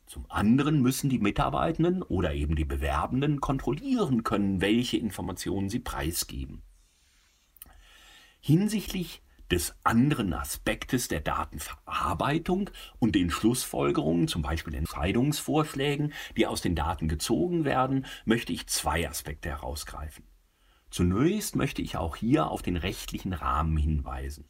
[0.06, 6.62] Zum anderen müssen die Mitarbeitenden oder eben die Bewerbenden kontrollieren können, welche Informationen sie preisgeben.
[8.40, 16.74] Hinsichtlich des anderen Aspektes der Datenverarbeitung und den Schlussfolgerungen, zum Beispiel Entscheidungsvorschlägen, die aus den
[16.74, 20.24] Daten gezogen werden, möchte ich zwei Aspekte herausgreifen.
[20.90, 24.48] Zunächst möchte ich auch hier auf den rechtlichen Rahmen hinweisen.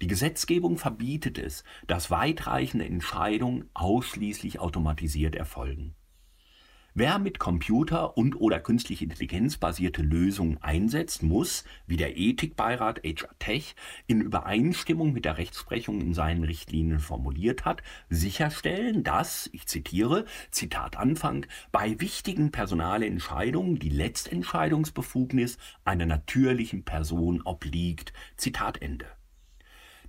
[0.00, 5.94] Die Gesetzgebung verbietet es, dass weitreichende Entscheidungen ausschließlich automatisiert erfolgen.
[6.96, 13.36] Wer mit Computer und oder künstliche Intelligenz basierte Lösungen einsetzt, muss, wie der Ethikbeirat HR
[13.40, 13.74] Tech
[14.06, 20.96] in Übereinstimmung mit der Rechtsprechung in seinen Richtlinien formuliert hat, sicherstellen, dass, ich zitiere, Zitat
[20.96, 28.12] Anfang, bei wichtigen Personalentscheidungen die Letztentscheidungsbefugnis einer natürlichen Person obliegt.
[28.36, 29.06] Zitat Ende.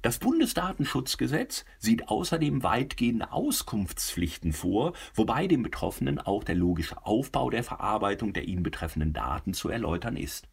[0.06, 7.64] Das Bundesdatenschutzgesetz sieht außerdem weitgehende Auskunftspflichten vor, wobei dem Betroffenen auch der logische Aufbau der
[7.64, 10.48] Verarbeitung der ihn betreffenden Daten zu erläutern ist.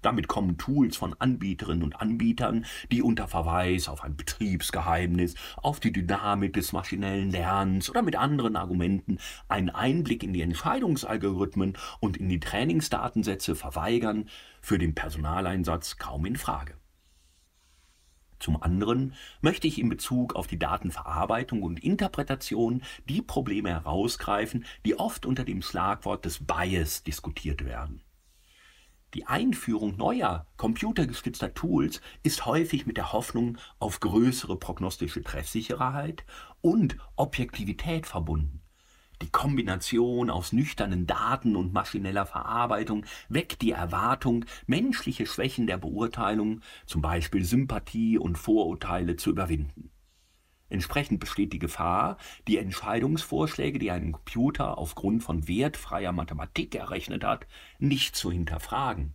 [0.00, 5.92] Damit kommen Tools von Anbieterinnen und Anbietern, die unter Verweis auf ein Betriebsgeheimnis, auf die
[5.92, 12.28] Dynamik des maschinellen Lernens oder mit anderen Argumenten einen Einblick in die Entscheidungsalgorithmen und in
[12.28, 14.28] die Trainingsdatensätze verweigern,
[14.60, 16.74] für den Personaleinsatz kaum in Frage.
[18.38, 24.98] Zum anderen möchte ich in Bezug auf die Datenverarbeitung und Interpretation die Probleme herausgreifen, die
[24.98, 28.02] oft unter dem Schlagwort des Bias diskutiert werden.
[29.14, 36.24] Die Einführung neuer computergestützter Tools ist häufig mit der Hoffnung auf größere prognostische Treffsicherheit
[36.60, 38.57] und Objektivität verbunden.
[39.20, 46.60] Die Kombination aus nüchternen Daten und maschineller Verarbeitung weckt die Erwartung, menschliche Schwächen der Beurteilung,
[46.86, 49.90] zum Beispiel Sympathie und Vorurteile, zu überwinden.
[50.68, 57.46] Entsprechend besteht die Gefahr, die Entscheidungsvorschläge, die ein Computer aufgrund von wertfreier Mathematik errechnet hat,
[57.78, 59.14] nicht zu hinterfragen.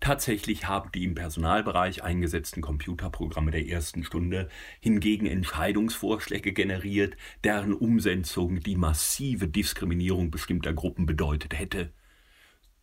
[0.00, 4.48] Tatsächlich haben die im Personalbereich eingesetzten Computerprogramme der ersten Stunde
[4.80, 11.92] hingegen Entscheidungsvorschläge generiert, deren Umsetzung die massive Diskriminierung bestimmter Gruppen bedeutet hätte.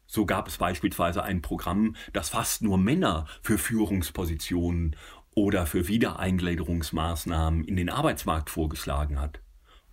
[0.06, 4.96] So gab es beispielsweise ein Programm, das fast nur Männer für Führungspositionen
[5.34, 9.42] oder für Wiedereingliederungsmaßnahmen in den Arbeitsmarkt vorgeschlagen hat.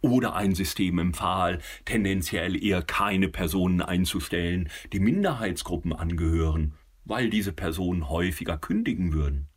[0.03, 8.09] Oder ein System empfahl, tendenziell eher keine Personen einzustellen, die Minderheitsgruppen angehören weil diese Personen
[8.09, 9.49] häufiger kündigen würden.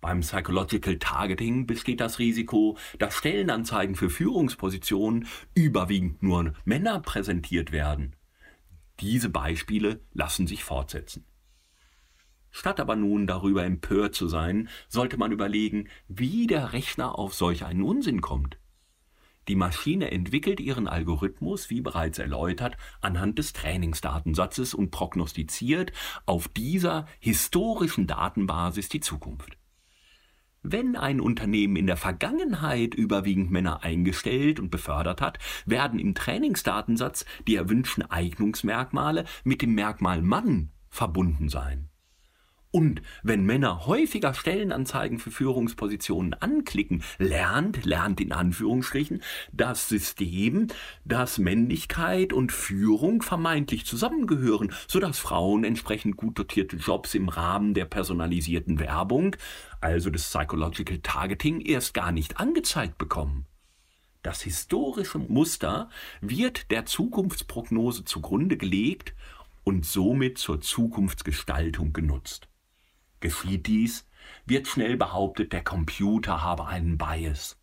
[0.00, 8.16] Beim Psychological Targeting besteht das Risiko, dass Stellenanzeigen für Führungspositionen überwiegend nur Männer präsentiert werden.
[8.98, 11.24] Diese Beispiele lassen sich fortsetzen.
[12.50, 17.64] Statt aber nun darüber empört zu sein, sollte man überlegen, wie der Rechner auf solch
[17.64, 18.58] einen Unsinn kommt.
[19.48, 25.92] Die Maschine entwickelt ihren Algorithmus, wie bereits erläutert, anhand des Trainingsdatensatzes und prognostiziert
[26.26, 29.58] auf dieser historischen Datenbasis die Zukunft.
[30.62, 37.24] Wenn ein Unternehmen in der Vergangenheit überwiegend Männer eingestellt und befördert hat, werden im Trainingsdatensatz
[37.48, 41.91] die erwünschten Eignungsmerkmale mit dem Merkmal Mann verbunden sein.
[42.74, 50.68] Und wenn Männer häufiger Stellenanzeigen für Führungspositionen anklicken, lernt, lernt in Anführungsstrichen, das System,
[51.04, 57.84] dass Männlichkeit und Führung vermeintlich zusammengehören, sodass Frauen entsprechend gut dotierte Jobs im Rahmen der
[57.84, 59.36] personalisierten Werbung,
[59.82, 63.44] also des Psychological Targeting, erst gar nicht angezeigt bekommen.
[64.22, 65.90] Das historische Muster
[66.22, 69.14] wird der Zukunftsprognose zugrunde gelegt
[69.62, 72.48] und somit zur Zukunftsgestaltung genutzt.
[73.22, 74.08] Geschieht dies,
[74.46, 77.56] wird schnell behauptet, der Computer habe einen Bias.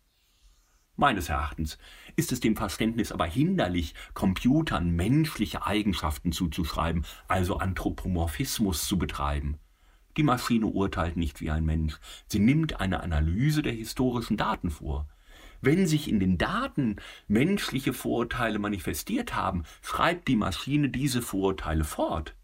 [0.96, 1.76] Meines Erachtens
[2.16, 9.58] ist es dem Verständnis aber hinderlich, Computern menschliche Eigenschaften zuzuschreiben, also Anthropomorphismus zu betreiben.
[10.16, 15.08] Die Maschine urteilt nicht wie ein Mensch, sie nimmt eine Analyse der historischen Daten vor.
[15.60, 16.96] Wenn sich in den Daten
[17.28, 22.34] menschliche Vorurteile manifestiert haben, schreibt die Maschine diese Vorurteile fort.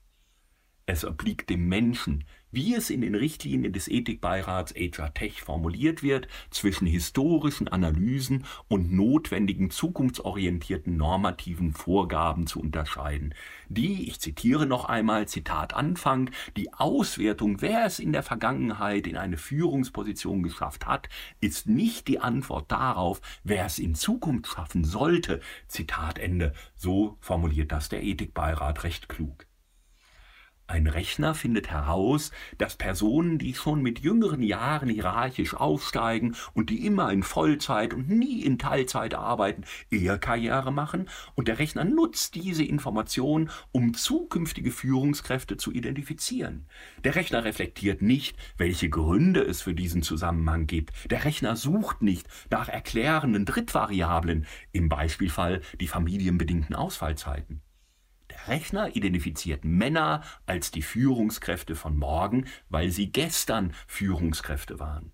[0.88, 2.24] Es obliegt dem Menschen,
[2.56, 8.94] wie es in den Richtlinien des Ethikbeirats HR Tech formuliert wird, zwischen historischen Analysen und
[8.94, 13.34] notwendigen zukunftsorientierten normativen Vorgaben zu unterscheiden,
[13.68, 19.18] die, ich zitiere noch einmal, Zitat Anfang, die Auswertung, wer es in der Vergangenheit in
[19.18, 21.10] eine Führungsposition geschafft hat,
[21.42, 25.40] ist nicht die Antwort darauf, wer es in Zukunft schaffen sollte.
[25.68, 26.54] Zitat Ende.
[26.74, 29.46] So formuliert das der Ethikbeirat recht klug.
[30.68, 36.84] Ein Rechner findet heraus, dass Personen, die schon mit jüngeren Jahren hierarchisch aufsteigen und die
[36.84, 42.34] immer in Vollzeit und nie in Teilzeit arbeiten, eher Karriere machen und der Rechner nutzt
[42.34, 46.66] diese Information, um zukünftige Führungskräfte zu identifizieren.
[47.04, 50.92] Der Rechner reflektiert nicht, welche Gründe es für diesen Zusammenhang gibt.
[51.12, 57.62] Der Rechner sucht nicht nach erklärenden Drittvariablen, im Beispielfall die familienbedingten Ausfallzeiten.
[58.48, 65.12] Rechner identifiziert Männer als die Führungskräfte von morgen, weil sie gestern Führungskräfte waren.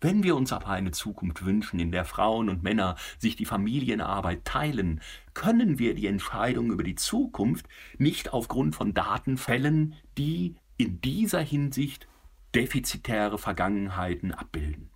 [0.00, 4.44] Wenn wir uns aber eine Zukunft wünschen, in der Frauen und Männer sich die Familienarbeit
[4.44, 5.00] teilen,
[5.32, 11.40] können wir die Entscheidung über die Zukunft nicht aufgrund von Daten fällen, die in dieser
[11.40, 12.06] Hinsicht
[12.54, 14.90] defizitäre Vergangenheiten abbilden.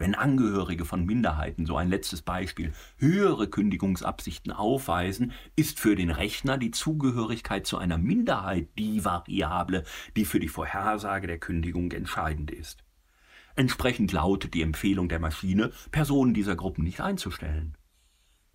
[0.00, 6.56] Wenn Angehörige von Minderheiten, so ein letztes Beispiel, höhere Kündigungsabsichten aufweisen, ist für den Rechner
[6.56, 9.82] die Zugehörigkeit zu einer Minderheit die Variable,
[10.16, 12.84] die für die Vorhersage der Kündigung entscheidend ist.
[13.56, 17.76] Entsprechend lautet die Empfehlung der Maschine, Personen dieser Gruppen nicht einzustellen.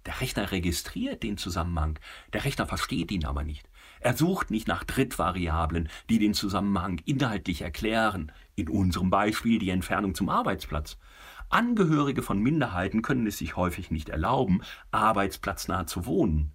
[0.06, 2.00] Der Rechner registriert den Zusammenhang,
[2.32, 3.70] der Rechner versteht ihn aber nicht.
[4.00, 10.16] Er sucht nicht nach Drittvariablen, die den Zusammenhang inhaltlich erklären, in unserem Beispiel die Entfernung
[10.16, 10.98] zum Arbeitsplatz,
[11.54, 16.54] Angehörige von Minderheiten können es sich häufig nicht erlauben, arbeitsplatznah zu wohnen.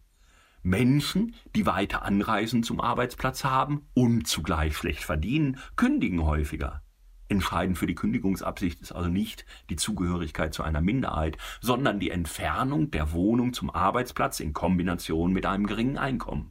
[0.62, 6.82] Menschen, die weiter Anreisen zum Arbeitsplatz haben und zugleich schlecht verdienen, kündigen häufiger.
[7.28, 12.90] Entscheidend für die Kündigungsabsicht ist also nicht die Zugehörigkeit zu einer Minderheit, sondern die Entfernung
[12.90, 16.50] der Wohnung zum Arbeitsplatz in Kombination mit einem geringen Einkommen.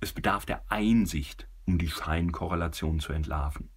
[0.00, 3.70] Es bedarf der Einsicht, um die Scheinkorrelation zu entlarven.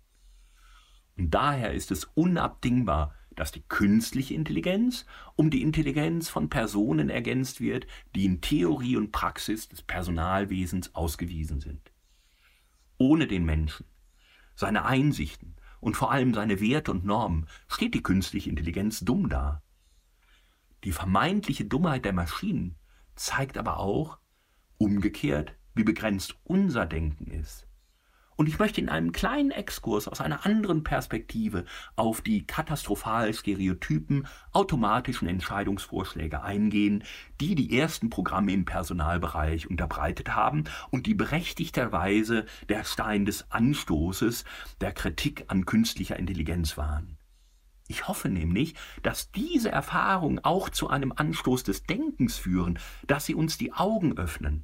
[1.17, 5.05] Und daher ist es unabdingbar, dass die künstliche Intelligenz
[5.37, 11.61] um die Intelligenz von Personen ergänzt wird, die in Theorie und Praxis des Personalwesens ausgewiesen
[11.61, 11.93] sind.
[12.97, 13.85] Ohne den Menschen,
[14.55, 19.63] seine Einsichten und vor allem seine Werte und Normen steht die künstliche Intelligenz dumm da.
[20.83, 22.75] Die vermeintliche Dummheit der Maschinen
[23.15, 24.17] zeigt aber auch,
[24.77, 27.68] umgekehrt, wie begrenzt unser Denken ist.
[28.39, 31.65] Und ich möchte in einem kleinen Exkurs aus einer anderen Perspektive
[31.97, 37.03] auf die katastrophal stereotypen automatischen Entscheidungsvorschläge eingehen,
[37.41, 44.45] die die ersten Programme im Personalbereich unterbreitet haben und die berechtigterweise der Stein des Anstoßes
[44.79, 47.17] der Kritik an künstlicher Intelligenz waren.
[47.89, 48.73] Ich hoffe nämlich,
[49.03, 54.17] dass diese Erfahrungen auch zu einem Anstoß des Denkens führen, dass sie uns die Augen
[54.17, 54.63] öffnen.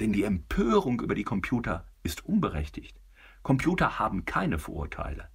[0.00, 2.98] Denn die Empörung über die Computer ist unberechtigt.
[3.42, 5.28] Computer haben keine Vorurteile.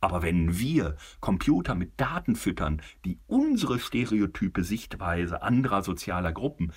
[0.00, 6.72] Aber wenn wir Computer mit Daten füttern, die unsere stereotype Sichtweise anderer sozialer Gruppen,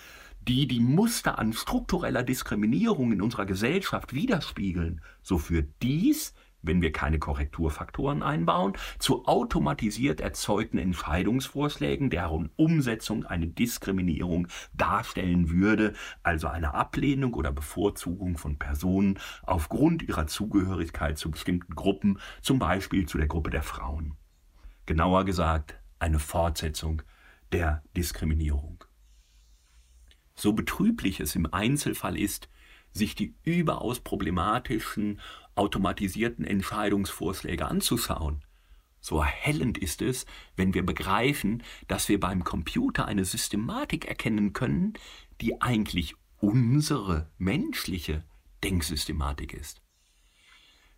[0.48, 6.36] die die Muster an struktureller Diskriminierung in unserer Gesellschaft widerspiegeln, so führt dies
[6.66, 15.94] wenn wir keine Korrekturfaktoren einbauen, zu automatisiert erzeugten Entscheidungsvorschlägen, deren Umsetzung eine Diskriminierung darstellen würde,
[16.24, 23.08] also eine Ablehnung oder Bevorzugung von Personen aufgrund ihrer Zugehörigkeit zu bestimmten Gruppen, zum Beispiel
[23.08, 24.16] zu der Gruppe der Frauen.
[24.86, 27.02] Genauer gesagt, eine Fortsetzung
[27.52, 28.84] der Diskriminierung.
[30.36, 32.50] So betrüblich es im Einzelfall ist,
[32.96, 35.20] sich die überaus problematischen
[35.54, 38.44] automatisierten Entscheidungsvorschläge anzuschauen.
[39.00, 40.26] So erhellend ist es,
[40.56, 44.94] wenn wir begreifen, dass wir beim Computer eine Systematik erkennen können,
[45.42, 48.24] die eigentlich unsere menschliche
[48.64, 49.85] Denksystematik ist.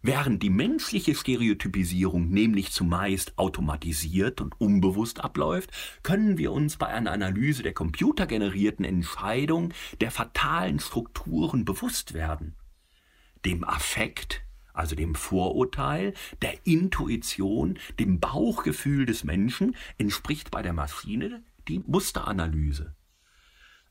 [0.07, 5.69] Während die menschliche Stereotypisierung nämlich zumeist automatisiert und unbewusst abläuft,
[6.01, 12.55] können wir uns bei einer Analyse der computergenerierten Entscheidung der fatalen Strukturen bewusst werden.
[13.43, 21.43] Dem Affekt, also dem Vorurteil, der Intuition, dem Bauchgefühl des Menschen, entspricht bei der Maschine
[21.67, 22.95] die Musteranalyse.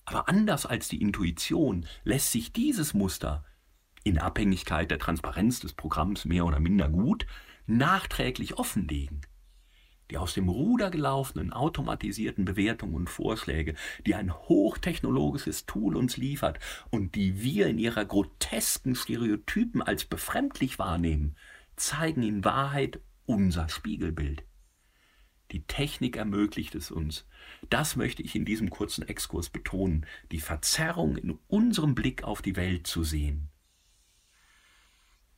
[0.07, 3.45] Aber anders als die Intuition lässt sich dieses Muster
[4.07, 7.27] in Abhängigkeit der Transparenz des Programms mehr oder minder gut
[7.67, 9.23] nachträglich offenlegen.
[10.13, 13.75] die aus dem Ruder gelaufenen automatisierten Bewertungen und Vorschläge,
[14.07, 20.79] die ein hochtechnologisches Tool uns liefert und die wir in ihrer grotesken Stereotypen als befremdlich
[20.79, 21.35] wahrnehmen,
[21.75, 24.45] zeigen in Wahrheit unser Spiegelbild.
[25.51, 27.27] Die Technik ermöglicht es uns,
[27.69, 32.55] das möchte ich in diesem kurzen Exkurs betonen, die Verzerrung in unserem Blick auf die
[32.55, 33.49] Welt zu sehen.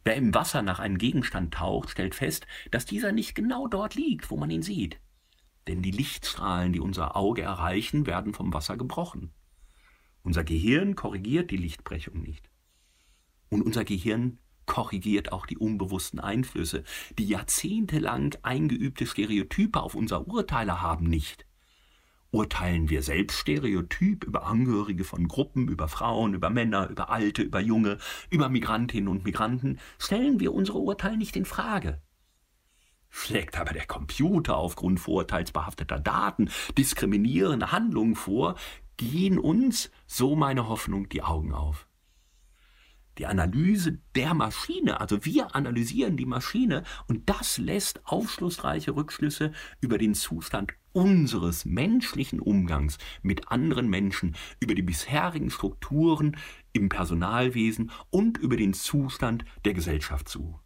[0.05, 4.31] Wer im Wasser nach einem Gegenstand taucht, stellt fest, dass dieser nicht genau dort liegt,
[4.31, 5.01] wo man ihn sieht.
[5.67, 9.33] Denn die Lichtstrahlen, die unser Auge erreichen, werden vom Wasser gebrochen.
[10.23, 12.49] Unser Gehirn korrigiert die Lichtbrechung nicht.
[13.51, 14.39] Und unser Gehirn
[14.69, 16.85] korrigiert auch die unbewussten Einflüsse,
[17.19, 21.48] die jahrzehntelang eingeübte Stereotype auf unser Urteile haben nicht.
[22.31, 27.61] Urteilen wir selbst stereotyp über Angehörige von Gruppen, über Frauen, über Männer, über Alte, über
[27.61, 27.99] Junge,
[28.29, 32.03] über Migrantinnen und Migranten, stellen wir unsere Urteile nicht in Frage.
[33.09, 38.57] Schlägt aber der Computer aufgrund vorurteilsbehafteter Daten diskriminierende Handlungen vor,
[38.99, 41.89] gehen uns, so meine Hoffnung, die Augen auf
[43.19, 45.01] die Analyse der Maschine.
[45.01, 52.41] Also wir analysieren die Maschine und das lässt aufschlussreiche Rückschlüsse über den Zustand unseres menschlichen
[52.41, 56.37] Umgangs mit anderen Menschen, über die bisherigen Strukturen
[56.73, 60.59] im Personalwesen und über den Zustand der Gesellschaft zu.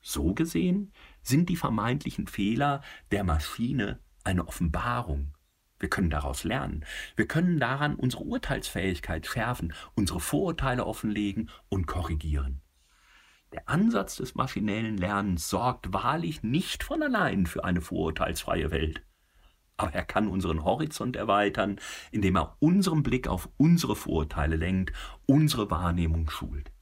[0.00, 5.32] So gesehen sind die vermeintlichen Fehler der Maschine eine Offenbarung
[5.78, 6.86] wir können daraus lernen.
[7.16, 12.62] Wir können daran unsere Urteilsfähigkeit schärfen, unsere Vorurteile offenlegen und korrigieren.
[13.52, 19.05] Der Ansatz des maschinellen Lernens sorgt wahrlich nicht von allein für eine vorurteilsfreie Welt.
[19.76, 21.78] Aber er kann unseren Horizont erweitern,
[22.10, 24.92] indem er unseren Blick auf unsere Vorurteile lenkt,
[25.26, 26.72] unsere Wahrnehmung schult.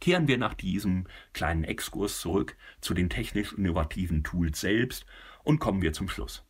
[0.00, 5.06] Kehren wir nach diesem kleinen Exkurs zurück zu den technisch innovativen Tools selbst
[5.42, 6.44] und kommen wir zum Schluss.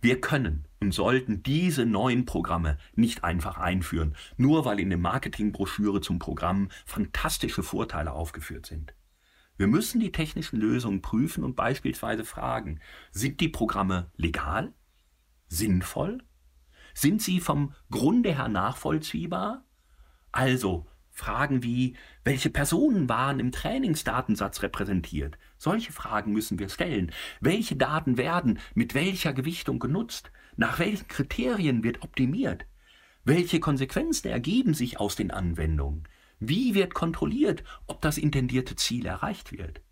[0.00, 6.00] Wir können und sollten diese neuen Programme nicht einfach einführen, nur weil in der Marketingbroschüre
[6.00, 8.94] zum Programm fantastische Vorteile aufgeführt sind.
[9.60, 12.80] Wir müssen die technischen Lösungen prüfen und beispielsweise fragen,
[13.10, 14.72] sind die Programme legal?
[15.48, 16.22] Sinnvoll?
[16.94, 19.66] Sind sie vom Grunde her nachvollziehbar?
[20.32, 21.94] Also Fragen wie,
[22.24, 25.36] welche Personen waren im Trainingsdatensatz repräsentiert?
[25.58, 27.12] Solche Fragen müssen wir stellen.
[27.42, 30.32] Welche Daten werden mit welcher Gewichtung genutzt?
[30.56, 32.64] Nach welchen Kriterien wird optimiert?
[33.24, 36.08] Welche Konsequenzen ergeben sich aus den Anwendungen?
[36.40, 39.82] Wie wird kontrolliert, ob das intendierte Ziel erreicht wird?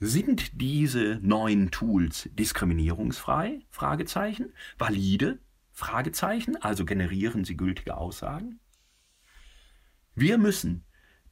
[0.00, 3.60] Sind diese neuen Tools diskriminierungsfrei?
[3.70, 4.52] Fragezeichen.
[4.76, 5.38] Valide?
[5.70, 6.56] Fragezeichen.
[6.60, 8.58] Also generieren sie gültige Aussagen?
[10.16, 10.84] Wir müssen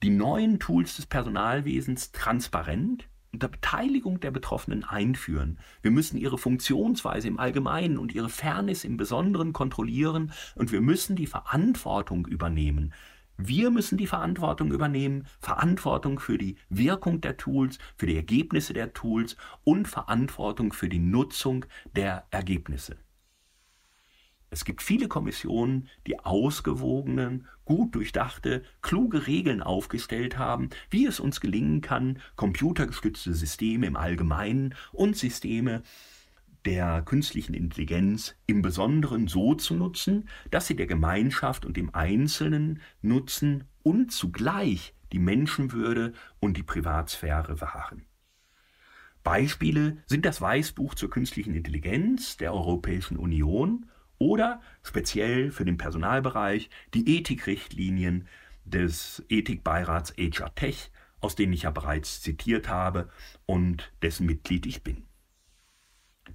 [0.03, 5.59] die neuen Tools des Personalwesens transparent unter Beteiligung der Betroffenen einführen.
[5.81, 11.17] Wir müssen ihre Funktionsweise im Allgemeinen und ihre Fairness im Besonderen kontrollieren und wir müssen
[11.17, 12.93] die Verantwortung übernehmen.
[13.37, 18.93] Wir müssen die Verantwortung übernehmen, Verantwortung für die Wirkung der Tools, für die Ergebnisse der
[18.93, 21.65] Tools und Verantwortung für die Nutzung
[21.97, 22.97] der Ergebnisse.
[24.53, 31.41] Es gibt viele Kommissionen, die ausgewogenen, gut durchdachte, kluge Regeln aufgestellt haben, wie es uns
[31.41, 35.83] gelingen kann, computergestützte Systeme im Allgemeinen und Systeme
[36.65, 42.81] der künstlichen Intelligenz im Besonderen so zu nutzen, dass sie der Gemeinschaft und dem Einzelnen
[43.01, 48.07] nutzen und zugleich die Menschenwürde und die Privatsphäre wahren.
[49.23, 53.87] Beispiele sind das Weißbuch zur künstlichen Intelligenz der Europäischen Union
[54.19, 58.27] oder speziell für den Personalbereich die Ethikrichtlinien
[58.65, 60.91] des Ethikbeirats HR Tech,
[61.21, 63.09] aus denen ich ja bereits zitiert habe
[63.47, 65.05] und dessen Mitglied ich bin.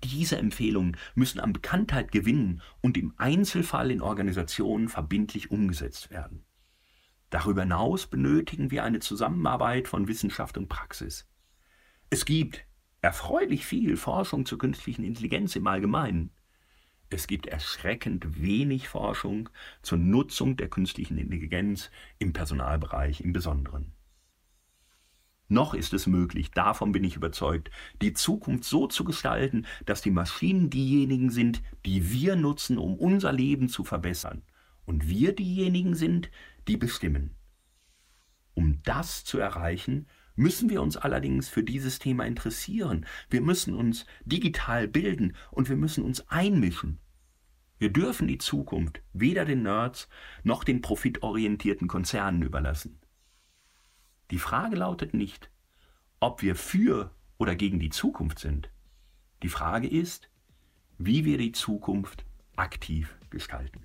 [0.04, 6.44] Diese Empfehlungen müssen an Bekanntheit gewinnen und im Einzelfall in Organisationen verbindlich umgesetzt werden.
[7.30, 11.28] Darüber hinaus benötigen wir eine Zusammenarbeit von Wissenschaft und Praxis.
[12.10, 12.66] Es gibt
[13.02, 16.32] erfreulich viel Forschung zur künstlichen Intelligenz im Allgemeinen.
[17.10, 19.50] Es gibt erschreckend wenig Forschung
[19.82, 23.97] zur Nutzung der künstlichen Intelligenz im Personalbereich im Besonderen.
[25.50, 27.72] Noch ist es möglich, davon bin ich überzeugt,
[28.02, 33.32] die Zukunft so zu gestalten, dass die Maschinen diejenigen sind, die wir nutzen, um unser
[33.32, 34.42] Leben zu verbessern,
[34.86, 36.30] und wir diejenigen sind,
[36.68, 37.36] die bestimmen.
[38.56, 43.06] Um das zu erreichen, müssen wir uns allerdings für dieses Thema interessieren.
[43.30, 47.00] Wir müssen uns digital bilden und wir müssen uns einmischen.
[47.80, 50.10] Wir dürfen die Zukunft weder den Nerds
[50.44, 53.00] noch den profitorientierten Konzernen überlassen.
[54.32, 55.50] Die Frage lautet nicht,
[56.20, 58.70] ob wir für oder gegen die Zukunft sind.
[59.44, 60.30] Die Frage ist,
[60.98, 62.26] wie wir die Zukunft
[62.56, 63.82] aktiv gestalten.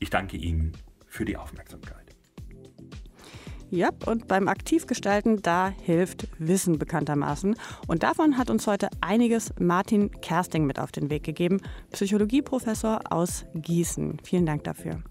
[0.00, 0.72] Ich danke Ihnen
[1.06, 2.02] für die Aufmerksamkeit.
[3.70, 7.56] Ja, und beim Aktivgestalten, da hilft Wissen bekanntermaßen.
[7.86, 11.58] Und davon hat uns heute einiges Martin Kersting mit auf den Weg gegeben,
[11.90, 14.18] Psychologieprofessor aus Gießen.
[14.24, 15.02] Vielen Dank dafür.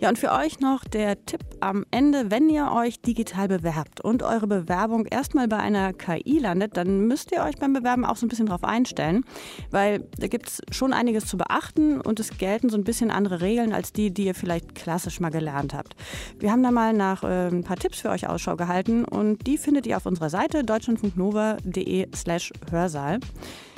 [0.00, 4.22] Ja, und für euch noch der Tipp am Ende, wenn ihr euch digital bewerbt und
[4.22, 8.26] eure Bewerbung erstmal bei einer KI landet, dann müsst ihr euch beim Bewerben auch so
[8.26, 9.24] ein bisschen drauf einstellen,
[9.70, 13.40] weil da gibt es schon einiges zu beachten und es gelten so ein bisschen andere
[13.40, 15.94] Regeln als die, die ihr vielleicht klassisch mal gelernt habt.
[16.38, 19.58] Wir haben da mal nach äh, ein paar Tipps für euch Ausschau gehalten und die
[19.58, 23.20] findet ihr auf unserer Seite deutschlandfunknova.de slash Hörsaal.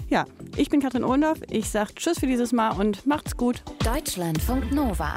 [0.09, 0.26] Ja,
[0.57, 1.41] ich bin Katrin Ohlendorf.
[1.51, 3.62] Ich sage Tschüss für dieses Mal und macht's gut.
[3.85, 5.16] Deutschlandfunk Nova.